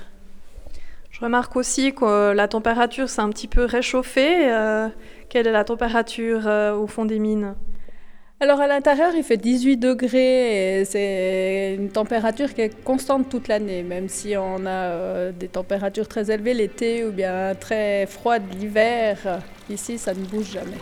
Je 1.11 1.19
remarque 1.19 1.57
aussi 1.57 1.93
que 1.93 2.31
la 2.31 2.47
température 2.47 3.09
s'est 3.09 3.23
un 3.23 3.31
petit 3.31 3.49
peu 3.49 3.65
réchauffée. 3.65 4.49
Quelle 5.31 5.47
est 5.47 5.53
la 5.53 5.65
température 5.65 6.47
au 6.47 6.87
fond 6.87 7.07
des 7.07 7.19
mines? 7.19 7.55
Alors 8.43 8.59
à 8.59 8.67
l'intérieur, 8.67 9.13
il 9.15 9.23
fait 9.23 9.37
18 9.37 9.77
degrés 9.77 10.81
et 10.81 10.85
c'est 10.87 11.75
une 11.79 11.91
température 11.91 12.55
qui 12.55 12.63
est 12.63 12.85
constante 12.85 13.29
toute 13.29 13.49
l'année, 13.49 13.83
même 13.83 14.09
si 14.09 14.35
on 14.35 14.65
a 14.65 14.71
euh, 14.71 15.31
des 15.31 15.49
températures 15.49 16.09
très 16.09 16.31
élevées 16.31 16.55
l'été 16.55 17.05
ou 17.05 17.13
bien 17.13 17.55
très 17.55 18.07
froides 18.07 18.45
l'hiver. 18.59 19.41
Ici, 19.69 19.99
ça 19.99 20.15
ne 20.15 20.25
bouge 20.25 20.53
jamais. 20.53 20.79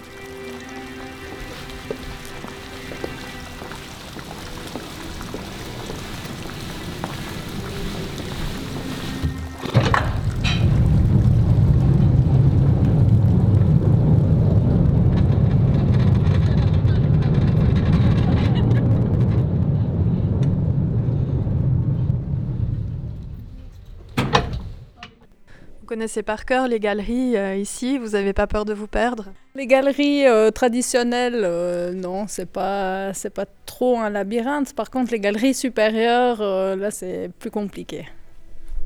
Connaissez 25.98 26.22
par 26.22 26.44
cœur 26.44 26.68
les 26.68 26.78
galeries 26.78 27.36
euh, 27.36 27.56
ici, 27.56 27.98
vous 27.98 28.10
n'avez 28.10 28.32
pas 28.32 28.46
peur 28.46 28.64
de 28.64 28.72
vous 28.72 28.86
perdre? 28.86 29.32
Les 29.56 29.66
galeries 29.66 30.28
euh, 30.28 30.52
traditionnelles, 30.52 31.40
euh, 31.42 31.92
non, 31.92 32.28
c'est 32.28 32.48
pas 32.48 33.12
c'est 33.14 33.34
pas 33.34 33.46
trop 33.66 33.98
un 33.98 34.08
labyrinthe. 34.08 34.74
Par 34.74 34.92
contre, 34.92 35.10
les 35.10 35.18
galeries 35.18 35.54
supérieures, 35.54 36.40
là, 36.76 36.92
c'est 36.92 37.32
plus 37.40 37.50
compliqué. 37.50 38.06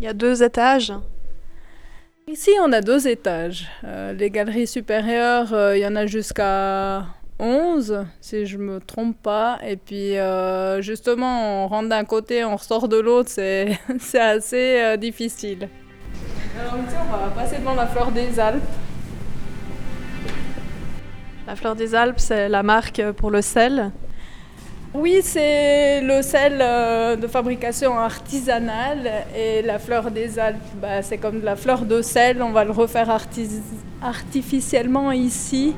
Il 0.00 0.07
y 0.07 0.09
a 0.09 0.14
deux 0.14 0.42
étages? 0.42 0.95
Ici, 2.28 2.52
on 2.62 2.73
a 2.73 2.81
deux 2.81 3.07
étages. 3.07 3.69
les 3.83 4.31
galeries 4.31 4.66
supérieures, 4.66 5.52
il 5.75 5.81
y 5.81 5.87
en 5.87 5.97
a 5.97 6.07
jusqu'à 6.07 7.04
11, 7.38 8.07
si 8.23 8.47
je 8.47 8.57
me 8.57 8.81
trompe 8.81 9.21
pas. 9.23 9.59
Et 9.66 9.76
puis, 9.76 10.14
justement, 10.81 11.64
on 11.64 11.69
rentre 11.69 11.90
d'un 11.90 12.04
côté, 12.07 12.42
on 12.42 12.57
ressort 12.57 12.88
de 12.88 12.97
l'autre, 12.97 13.28
c'est 13.28 13.78
assez 14.14 14.97
difficile. 14.97 15.69
Alors 16.60 16.75
ici, 16.86 16.97
on 17.00 17.17
va 17.17 17.28
passer 17.30 17.58
devant 17.58 17.75
la 17.75 17.86
fleur 17.86 18.10
des 18.10 18.38
Alpes. 18.38 18.62
La 21.47 21.56
fleur 21.56 21.75
des 21.75 21.95
Alpes, 21.95 22.19
c'est 22.19 22.49
la 22.49 22.62
marque 22.62 23.02
pour 23.12 23.30
le 23.30 23.41
sel. 23.41 23.91
Oui, 24.95 25.21
c'est 25.23 26.02
le 26.02 26.21
sel 26.21 26.58
euh, 26.60 27.17
de 27.17 27.26
fabrication 27.26 27.99
artisanale 27.99 29.10
et 29.34 29.62
la 29.62 29.78
fleur 29.78 30.10
des 30.10 30.38
Alpes, 30.38 30.58
bah, 30.82 31.00
c'est 31.00 31.17
comme 31.17 31.41
de 31.41 31.47
la 31.47 31.56
fleur 31.56 31.86
de 31.86 32.02
sel, 32.02 32.43
on 32.43 32.50
va 32.50 32.65
le 32.65 32.73
refaire 32.73 33.08
artificiellement 34.02 35.10
ici. 35.10 35.75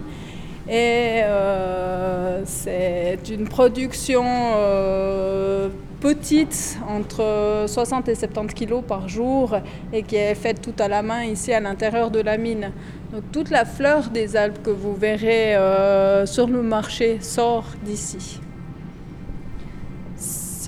Et 0.69 1.21
euh, 1.23 2.43
c'est 2.45 3.21
une 3.31 3.47
production 3.47 4.25
euh, 4.27 5.69
petite, 6.05 6.79
entre 6.87 7.65
60 7.67 8.11
et 8.11 8.15
70 8.15 8.53
kilos 8.53 8.85
par 8.87 9.09
jour, 9.09 9.57
et 9.91 10.03
qui 10.03 10.17
est 10.17 10.35
faite 10.35 10.61
tout 10.61 10.75
à 10.79 10.87
la 10.87 11.01
main 11.01 11.25
ici 11.25 11.51
à 11.51 11.61
l'intérieur 11.61 12.11
de 12.11 12.21
la 12.21 12.37
mine. 12.37 12.73
Donc 13.11 13.23
toute 13.33 13.49
la 13.49 13.65
fleur 13.65 14.11
des 14.11 14.37
Alpes 14.37 14.63
que 14.63 14.69
vous 14.69 14.95
verrez 14.95 15.57
euh, 15.57 16.27
sur 16.27 16.47
le 16.47 16.61
marché 16.61 17.21
sort 17.23 17.65
d'ici. 17.83 18.39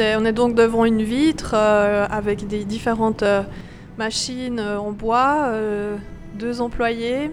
on 0.00 0.24
est 0.24 0.32
donc 0.32 0.54
devant 0.54 0.86
une 0.86 1.02
vitre 1.02 1.52
avec 1.52 2.48
des 2.48 2.64
différentes 2.64 3.24
machines 3.98 4.58
en 4.58 4.92
bois, 4.92 5.52
deux 6.38 6.62
employés. 6.62 7.30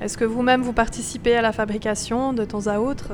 Est-ce 0.00 0.18
que 0.18 0.24
vous-même 0.24 0.62
vous 0.62 0.72
participez 0.72 1.36
à 1.36 1.42
la 1.42 1.52
fabrication 1.52 2.32
de 2.32 2.44
temps 2.44 2.66
à 2.66 2.80
autre? 2.80 3.12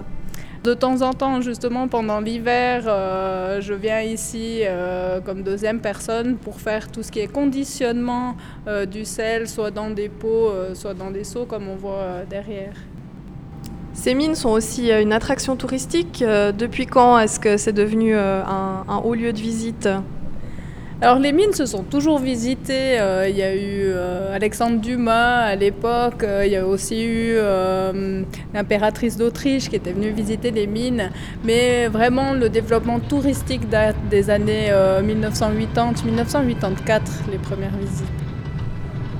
De 0.62 0.74
temps 0.74 1.02
en 1.02 1.12
temps, 1.12 1.40
justement, 1.40 1.88
pendant 1.88 2.20
l'hiver, 2.20 2.84
euh, 2.86 3.60
je 3.60 3.74
viens 3.74 4.00
ici 4.00 4.60
euh, 4.62 5.20
comme 5.20 5.42
deuxième 5.42 5.80
personne 5.80 6.36
pour 6.36 6.60
faire 6.60 6.90
tout 6.90 7.02
ce 7.02 7.10
qui 7.10 7.20
est 7.20 7.26
conditionnement 7.26 8.36
euh, 8.68 8.86
du 8.86 9.04
sel, 9.04 9.48
soit 9.48 9.70
dans 9.70 9.90
des 9.90 10.08
pots, 10.08 10.52
soit 10.74 10.94
dans 10.94 11.10
des 11.10 11.24
seaux, 11.24 11.44
comme 11.44 11.68
on 11.68 11.76
voit 11.76 12.24
derrière. 12.28 12.74
Ces 13.94 14.14
mines 14.14 14.34
sont 14.34 14.50
aussi 14.50 14.90
une 14.90 15.12
attraction 15.12 15.56
touristique. 15.56 16.24
depuis 16.56 16.86
quand 16.86 17.18
est-ce 17.18 17.38
que 17.38 17.56
c'est 17.56 17.72
devenu 17.72 18.16
un 18.16 19.02
haut 19.04 19.14
lieu 19.14 19.32
de 19.32 19.38
visite? 19.38 19.88
Alors 21.02 21.18
les 21.18 21.32
mines 21.32 21.52
se 21.52 21.66
sont 21.66 21.82
toujours 21.82 22.20
visitées. 22.20 23.00
Euh, 23.00 23.28
il 23.28 23.36
y 23.36 23.42
a 23.42 23.52
eu 23.52 23.86
euh, 23.86 24.36
Alexandre 24.36 24.80
Dumas 24.80 25.40
à 25.40 25.56
l'époque. 25.56 26.22
Euh, 26.22 26.46
il 26.46 26.52
y 26.52 26.56
a 26.56 26.64
aussi 26.64 27.04
eu 27.04 27.34
l'impératrice 28.54 29.16
d'Autriche 29.16 29.68
qui 29.68 29.74
était 29.74 29.92
venue 29.92 30.10
visiter 30.10 30.52
les 30.52 30.68
mines. 30.68 31.10
Mais 31.42 31.88
vraiment 31.88 32.34
le 32.34 32.48
développement 32.48 33.00
touristique 33.00 33.68
date 33.68 33.96
des 34.10 34.30
années 34.30 34.70
1980-1984, 34.70 37.00
les 37.32 37.38
premières 37.38 37.76
visites. 37.76 38.06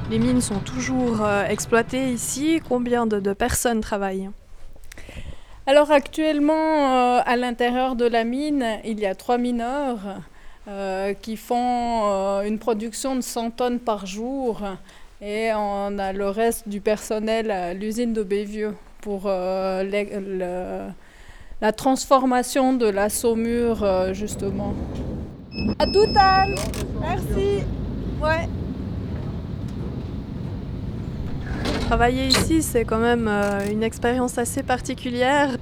Les 0.09 0.21
mines 0.21 0.41
sont 0.41 0.61
toujours 0.61 1.27
exploitées 1.49 2.13
ici. 2.13 2.61
Combien 2.69 3.07
de, 3.07 3.33
personnes 3.33 3.81
travaillent? 3.81 4.31
Alors 5.67 5.91
actuellement, 5.91 7.19
à 7.19 7.37
l'intérieur 7.37 7.97
de 7.97 8.05
la 8.05 8.23
mine, 8.23 8.65
il 8.85 9.01
y 9.01 9.07
a 9.07 9.17
trois 9.17 9.39
mineurs. 9.39 10.23
Euh, 10.69 11.13
qui 11.15 11.37
font 11.37 12.03
euh, 12.05 12.43
une 12.43 12.61
production 12.61 13.17
de 13.17 13.21
100 13.21 13.51
tonnes 13.51 13.81
par 13.81 14.07
jour. 14.07 14.63
Et 15.21 15.51
on 15.57 15.99
a 15.99 16.13
le 16.13 16.29
reste 16.29 16.69
du 16.69 16.81
personnel 16.81 17.51
à 17.51 17.75
l'usine 17.75 18.13
de 18.13 18.23
Bévieux 18.23 18.77
pour 19.01 19.25
euh, 19.27 19.83
la 21.61 21.73
transformation 21.73 22.75
de 22.75 22.87
la 22.87 23.09
saumure, 23.09 24.15
justement. 24.15 24.75
À 25.81 25.87
tout 25.87 26.07
Anne 26.17 26.55
Merci 27.01 27.65
Ouais 28.23 28.49
Travailler 31.87 32.29
ici, 32.29 32.63
c'est 32.63 32.85
quand 32.85 32.99
même 32.99 33.29
une 33.71 33.83
expérience 33.83 34.39
assez 34.39 34.63
particulière. 34.63 35.57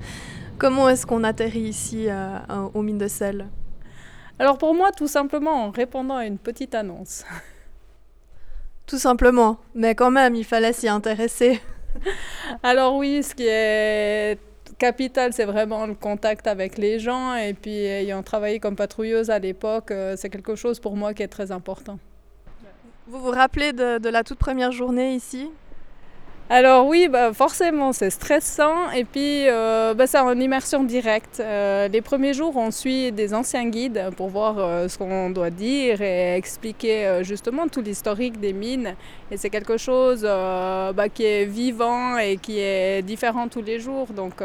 Comment 0.59 0.91
est-ce 0.91 1.07
qu'on 1.07 1.25
atterrit 1.25 1.61
ici 1.61 2.07
aux 2.75 2.83
mines 2.83 2.99
de 2.99 3.09
sel? 3.09 3.47
Alors 4.41 4.57
pour 4.57 4.75
moi, 4.75 4.91
tout 4.91 5.07
simplement 5.07 5.67
en 5.67 5.71
répondant 5.71 6.17
à 6.17 6.25
une 6.25 6.39
petite 6.39 6.75
annonce. 6.75 7.25
Tout 8.87 8.99
simplement, 8.99 9.59
mais 9.75 9.95
quand 9.95 10.11
même, 10.11 10.35
il 10.35 10.45
fallait 10.45 10.73
s'y 10.73 10.89
intéresser. 10.89 11.61
Alors 12.63 12.97
oui, 12.97 13.23
ce 13.23 13.37
qui 13.37 13.47
est 13.47 14.37
capital, 14.79 15.33
c'est 15.33 15.45
vraiment 15.45 15.87
le 15.87 15.95
contact 15.95 16.47
avec 16.47 16.79
les 16.79 16.99
gens. 16.99 17.37
Et 17.37 17.55
puis, 17.55 17.85
ayant 17.85 18.23
travaillé 18.23 18.59
comme 18.59 18.75
patrouilleuse 18.75 19.31
à 19.31 19.39
l'époque, 19.39 19.91
euh, 19.91 20.15
c'est 20.17 20.31
quelque 20.31 20.57
chose 20.57 20.81
pour 20.81 20.97
moi 20.97 21.15
qui 21.15 21.23
est 21.23 21.29
très 21.29 21.53
important. 21.53 21.99
Vous 23.07 23.21
vous 23.21 23.31
rappelez 23.31 23.73
de, 23.73 24.09
la 24.09 24.25
toute 24.25 24.39
première 24.39 24.73
journée 24.73 25.15
ici? 25.15 25.51
Alors 26.53 26.89
oui, 26.89 27.07
bah 27.07 27.33
forcément, 27.33 27.93
c'est 27.93 28.11
stressant 28.11 28.91
et 28.91 29.05
puis 29.05 29.49
euh, 29.49 29.95
bah, 29.95 30.09
c'est 30.09 30.19
en 30.19 30.37
immersion 30.37 30.83
directe. 30.83 31.39
Euh, 31.39 31.87
les 31.87 32.01
premiers 32.01 32.35
jours, 32.35 32.57
on 32.57 32.73
suit 32.73 33.13
des 33.13 33.35
anciens 33.35 33.69
guides 33.69 34.11
pour 34.17 34.31
voir 34.31 34.59
euh, 34.59 34.89
ce 34.89 34.99
qu'on 34.99 35.31
doit 35.31 35.51
dire 35.51 36.03
et 36.03 36.35
expliquer 36.35 37.21
justement 37.23 37.69
tout 37.69 37.83
l'historique 37.83 38.41
des 38.41 38.53
mines. 38.53 38.97
Et 39.31 39.37
c'est 39.37 39.51
quelque 39.51 39.77
chose 39.77 40.23
bah, 40.23 41.09
qui 41.13 41.25
est 41.25 41.45
vivant 41.45 42.19
et 42.19 42.37
qui 42.37 42.59
est 42.59 43.01
différent 43.03 43.47
tous 43.47 43.63
les 43.63 43.79
jours. 43.79 44.09
Donc 44.09 44.43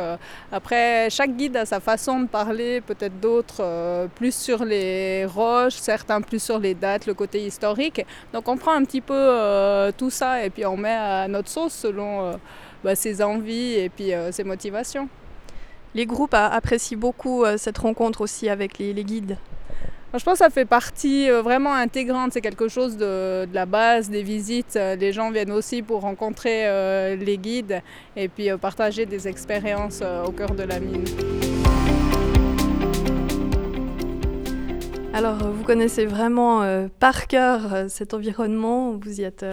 après, 0.51 1.09
chaque 1.09 1.35
guide 1.35 1.57
a 1.57 1.65
sa 1.65 1.79
façon 1.79 2.19
de 2.19 2.27
parler, 2.27 2.81
peut-être 2.81 3.19
d'autres 3.19 4.07
plus 4.13 4.35
sur 4.35 4.63
les 4.63 5.25
roches, 5.25 5.73
certains 5.75 6.21
plus 6.21 6.41
sur 6.41 6.59
les 6.59 6.75
dates, 6.75 7.07
le 7.07 7.15
côté 7.15 7.43
historique. 7.43 8.05
Donc 8.31 8.47
on 8.47 8.57
prend 8.57 8.73
un 8.73 8.83
petit 8.83 9.01
peu 9.01 9.91
tout 9.97 10.11
ça 10.11 10.45
et 10.45 10.51
puis 10.51 10.65
on 10.65 10.77
met 10.77 10.89
à 10.89 11.27
notre 11.27 11.49
sauce 11.49 11.73
selon 11.73 12.25
euh, 12.25 12.37
bah, 12.83 12.95
ses 12.95 13.21
envies 13.21 13.73
et 13.73 13.89
puis 13.89 14.13
euh, 14.13 14.31
ses 14.31 14.43
motivations. 14.43 15.07
Les 15.93 16.05
groupes 16.05 16.33
apprécient 16.33 16.97
beaucoup 16.97 17.43
euh, 17.43 17.57
cette 17.57 17.77
rencontre 17.77 18.21
aussi 18.21 18.49
avec 18.49 18.77
les, 18.77 19.03
guides. 19.03 19.37
Je 20.17 20.23
pense 20.23 20.39
que 20.39 20.45
ça 20.45 20.49
fait 20.49 20.65
partie 20.65 21.29
vraiment 21.29 21.73
intégrante, 21.73 22.31
c'est 22.31 22.39
quelque 22.39 22.69
chose 22.69 22.95
de, 22.95 23.45
la 23.53 23.65
base 23.65 24.09
des 24.09 24.23
visites. 24.23 24.75
Les 24.75 25.11
gens 25.11 25.29
viennent 25.29 25.51
aussi 25.51 25.81
pour 25.81 26.01
rencontrer 26.01 27.17
les 27.17 27.37
guides 27.37 27.81
et 28.15 28.29
puis 28.29 28.49
partager 28.61 29.05
des 29.05 29.27
expériences 29.27 30.01
au 30.25 30.31
cœur 30.31 30.55
de 30.55 30.63
la 30.63 30.79
mine. 30.79 31.03
Alors, 35.13 35.37
vous 35.37 35.63
connaissez 35.65 36.05
vraiment 36.05 36.87
par 36.99 37.27
cœur 37.27 37.89
cet 37.89 38.13
environnement, 38.13 38.93
vous 38.93 39.19
y 39.19 39.23
êtes 39.23 39.45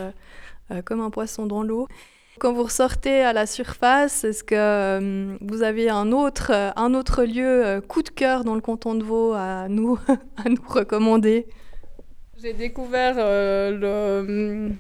comme 0.85 1.01
un 1.01 1.11
poisson 1.11 1.47
dans 1.47 1.65
l'eau. 1.65 1.89
Quand 2.43 2.53
vous 2.53 2.65
ressortez 2.65 3.21
à 3.23 3.33
la 3.33 3.47
surface, 3.47 4.25
est-ce 4.25 4.43
que 4.43 4.57
euh, 4.57 5.37
vous 5.43 5.63
avez 5.63 5.89
un 5.89 6.11
autre, 6.11 6.51
euh, 6.53 6.71
un 6.75 6.93
autre 6.93 7.23
lieu 7.23 7.65
euh, 7.65 7.81
coup 7.81 8.03
de 8.03 8.09
cœur 8.09 8.43
dans 8.43 8.57
le 8.57 8.61
canton 8.61 8.97
de 8.97 9.05
Vaud 9.05 9.33
à 9.33 9.69
nous, 9.69 9.97
à 10.45 10.49
nous 10.49 10.65
recommander? 10.67 11.47
J'ai 12.43 12.53
découvert 12.53 13.15
le, 13.17 14.73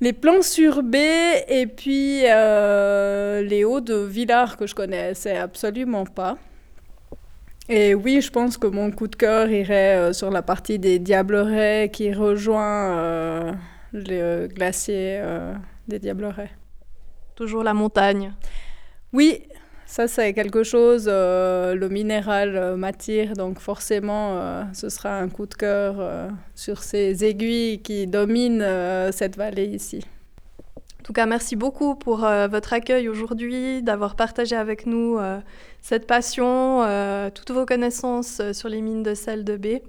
les 0.00 0.12
plans 0.12 0.42
sur 0.42 0.84
B 0.84 0.94
et 0.94 1.66
puis 1.66 2.20
les 2.20 3.64
hauts 3.64 3.80
de 3.80 3.96
Villars 3.96 4.56
que 4.56 4.68
je 4.68 4.76
connaissais 4.76 5.36
absolument 5.36 6.06
pas. 6.06 6.38
Et 7.68 7.92
oui, 7.96 8.20
je 8.20 8.30
pense 8.30 8.56
que 8.56 8.68
mon 8.68 8.92
coup 8.92 9.08
de 9.08 9.16
cœur 9.16 9.50
irait 9.50 10.12
sur 10.12 10.30
la 10.30 10.42
partie 10.42 10.78
des 10.78 11.00
Diablerets 11.00 11.90
qui 11.92 12.12
rejoint 12.12 13.52
le 13.92 14.46
glacier 14.46 15.20
des 15.90 15.98
Diablerets. 15.98 16.50
Toujours 17.34 17.62
la 17.62 17.74
montagne. 17.74 18.32
Oui, 19.12 19.42
ça 19.90 20.06
c'est 20.06 20.32
quelque 20.34 20.62
chose, 20.62 21.06
euh, 21.08 21.74
le 21.74 21.88
minéral 21.88 22.56
euh, 22.56 22.76
m'attire, 22.76 23.32
donc 23.32 23.58
forcément 23.58 24.36
euh, 24.36 24.62
ce 24.72 24.88
sera 24.88 25.18
un 25.18 25.28
coup 25.28 25.46
de 25.46 25.54
cœur 25.54 26.30
sur 26.54 26.84
ces 26.84 27.24
aiguilles 27.24 27.82
qui 27.82 28.06
dominent 28.06 28.64
cette 29.10 29.36
vallée 29.36 29.66
ici. 29.66 30.06
En 31.00 31.02
tout 31.02 31.12
cas, 31.12 31.26
merci 31.26 31.56
beaucoup 31.56 31.96
pour 31.96 32.18
votre 32.18 32.72
accueil 32.72 33.08
aujourd'hui, 33.08 33.82
d'avoir 33.82 34.14
partagé 34.14 34.54
avec 34.54 34.86
nous 34.86 35.18
cette 35.80 36.06
passion, 36.06 36.84
toutes 37.34 37.50
vos 37.50 37.66
connaissances 37.66 38.40
sur 38.52 38.68
les 38.68 38.80
mines 38.80 39.02
de 39.02 39.14
sel 39.14 39.42
de 39.42 39.56
baie. 39.56 39.82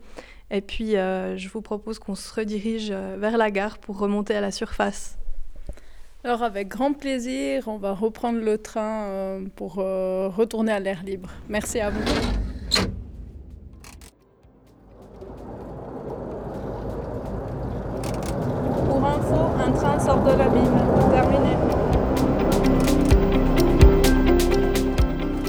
Et 0.49 0.61
puis, 0.61 0.93
je 0.93 1.49
vous 1.49 1.61
propose 1.61 1.99
qu'on 1.99 2.15
se 2.15 2.33
redirige 2.33 2.91
vers 2.91 3.37
la 3.37 3.51
gare 3.51 3.77
pour 3.77 3.99
remonter 3.99 4.33
à 4.33 4.41
la 4.41 4.51
surface. 4.51 5.20
Alors 6.23 6.43
avec 6.43 6.67
grand 6.67 6.93
plaisir, 6.93 7.63
on 7.67 7.77
va 7.77 7.93
reprendre 7.93 8.39
le 8.39 8.59
train 8.59 9.05
euh, 9.05 9.39
pour 9.55 9.79
euh, 9.79 10.29
retourner 10.29 10.71
à 10.71 10.79
l'air 10.79 11.01
libre. 11.03 11.31
Merci 11.49 11.79
à 11.79 11.89
vous. 11.89 11.99
Pour 18.85 19.03
info, 19.03 19.35
un 19.65 19.71
train 19.71 19.99
sort 19.99 20.21
de 20.21 20.37
la 20.37 20.47
mine. 20.47 20.77
Terminé. 21.11 21.55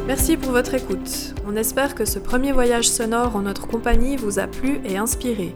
Merci 0.06 0.38
pour 0.38 0.52
votre 0.52 0.72
écoute. 0.72 1.34
On 1.46 1.54
espère 1.54 1.94
que 1.94 2.06
ce 2.06 2.18
premier 2.18 2.52
voyage 2.52 2.88
sonore 2.88 3.36
en 3.36 3.42
notre 3.42 3.66
compagnie 3.66 4.16
vous 4.16 4.38
a 4.38 4.46
plu 4.46 4.80
et 4.86 4.96
inspiré. 4.96 5.54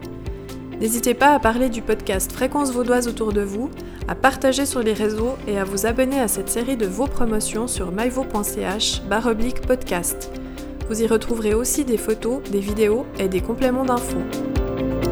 N'hésitez 0.79 1.15
pas 1.15 1.35
à 1.35 1.39
parler 1.39 1.71
du 1.71 1.81
podcast 1.81 2.31
Fréquence 2.33 2.71
Vaudoise 2.71 3.09
autour 3.09 3.33
de 3.33 3.41
vous, 3.41 3.71
à 4.09 4.15
partager 4.15 4.67
sur 4.67 4.83
les 4.83 4.93
réseaux 4.93 5.37
et 5.47 5.59
à 5.59 5.65
vous 5.65 5.87
abonner 5.87 6.21
à 6.21 6.29
cette 6.29 6.49
série 6.49 6.77
de 6.77 6.87
vos 6.87 7.07
promotions 7.07 7.67
sur 7.67 7.91
myvo.ch 7.93 9.03
podcast. 9.67 10.31
Vous 10.89 11.03
y 11.03 11.07
retrouverez 11.07 11.55
aussi 11.55 11.85
des 11.85 11.99
photos, 11.99 12.43
des 12.51 12.61
vidéos 12.61 13.07
et 13.19 13.29
des 13.29 13.41
compléments 13.41 13.85
d'infos. 13.85 14.23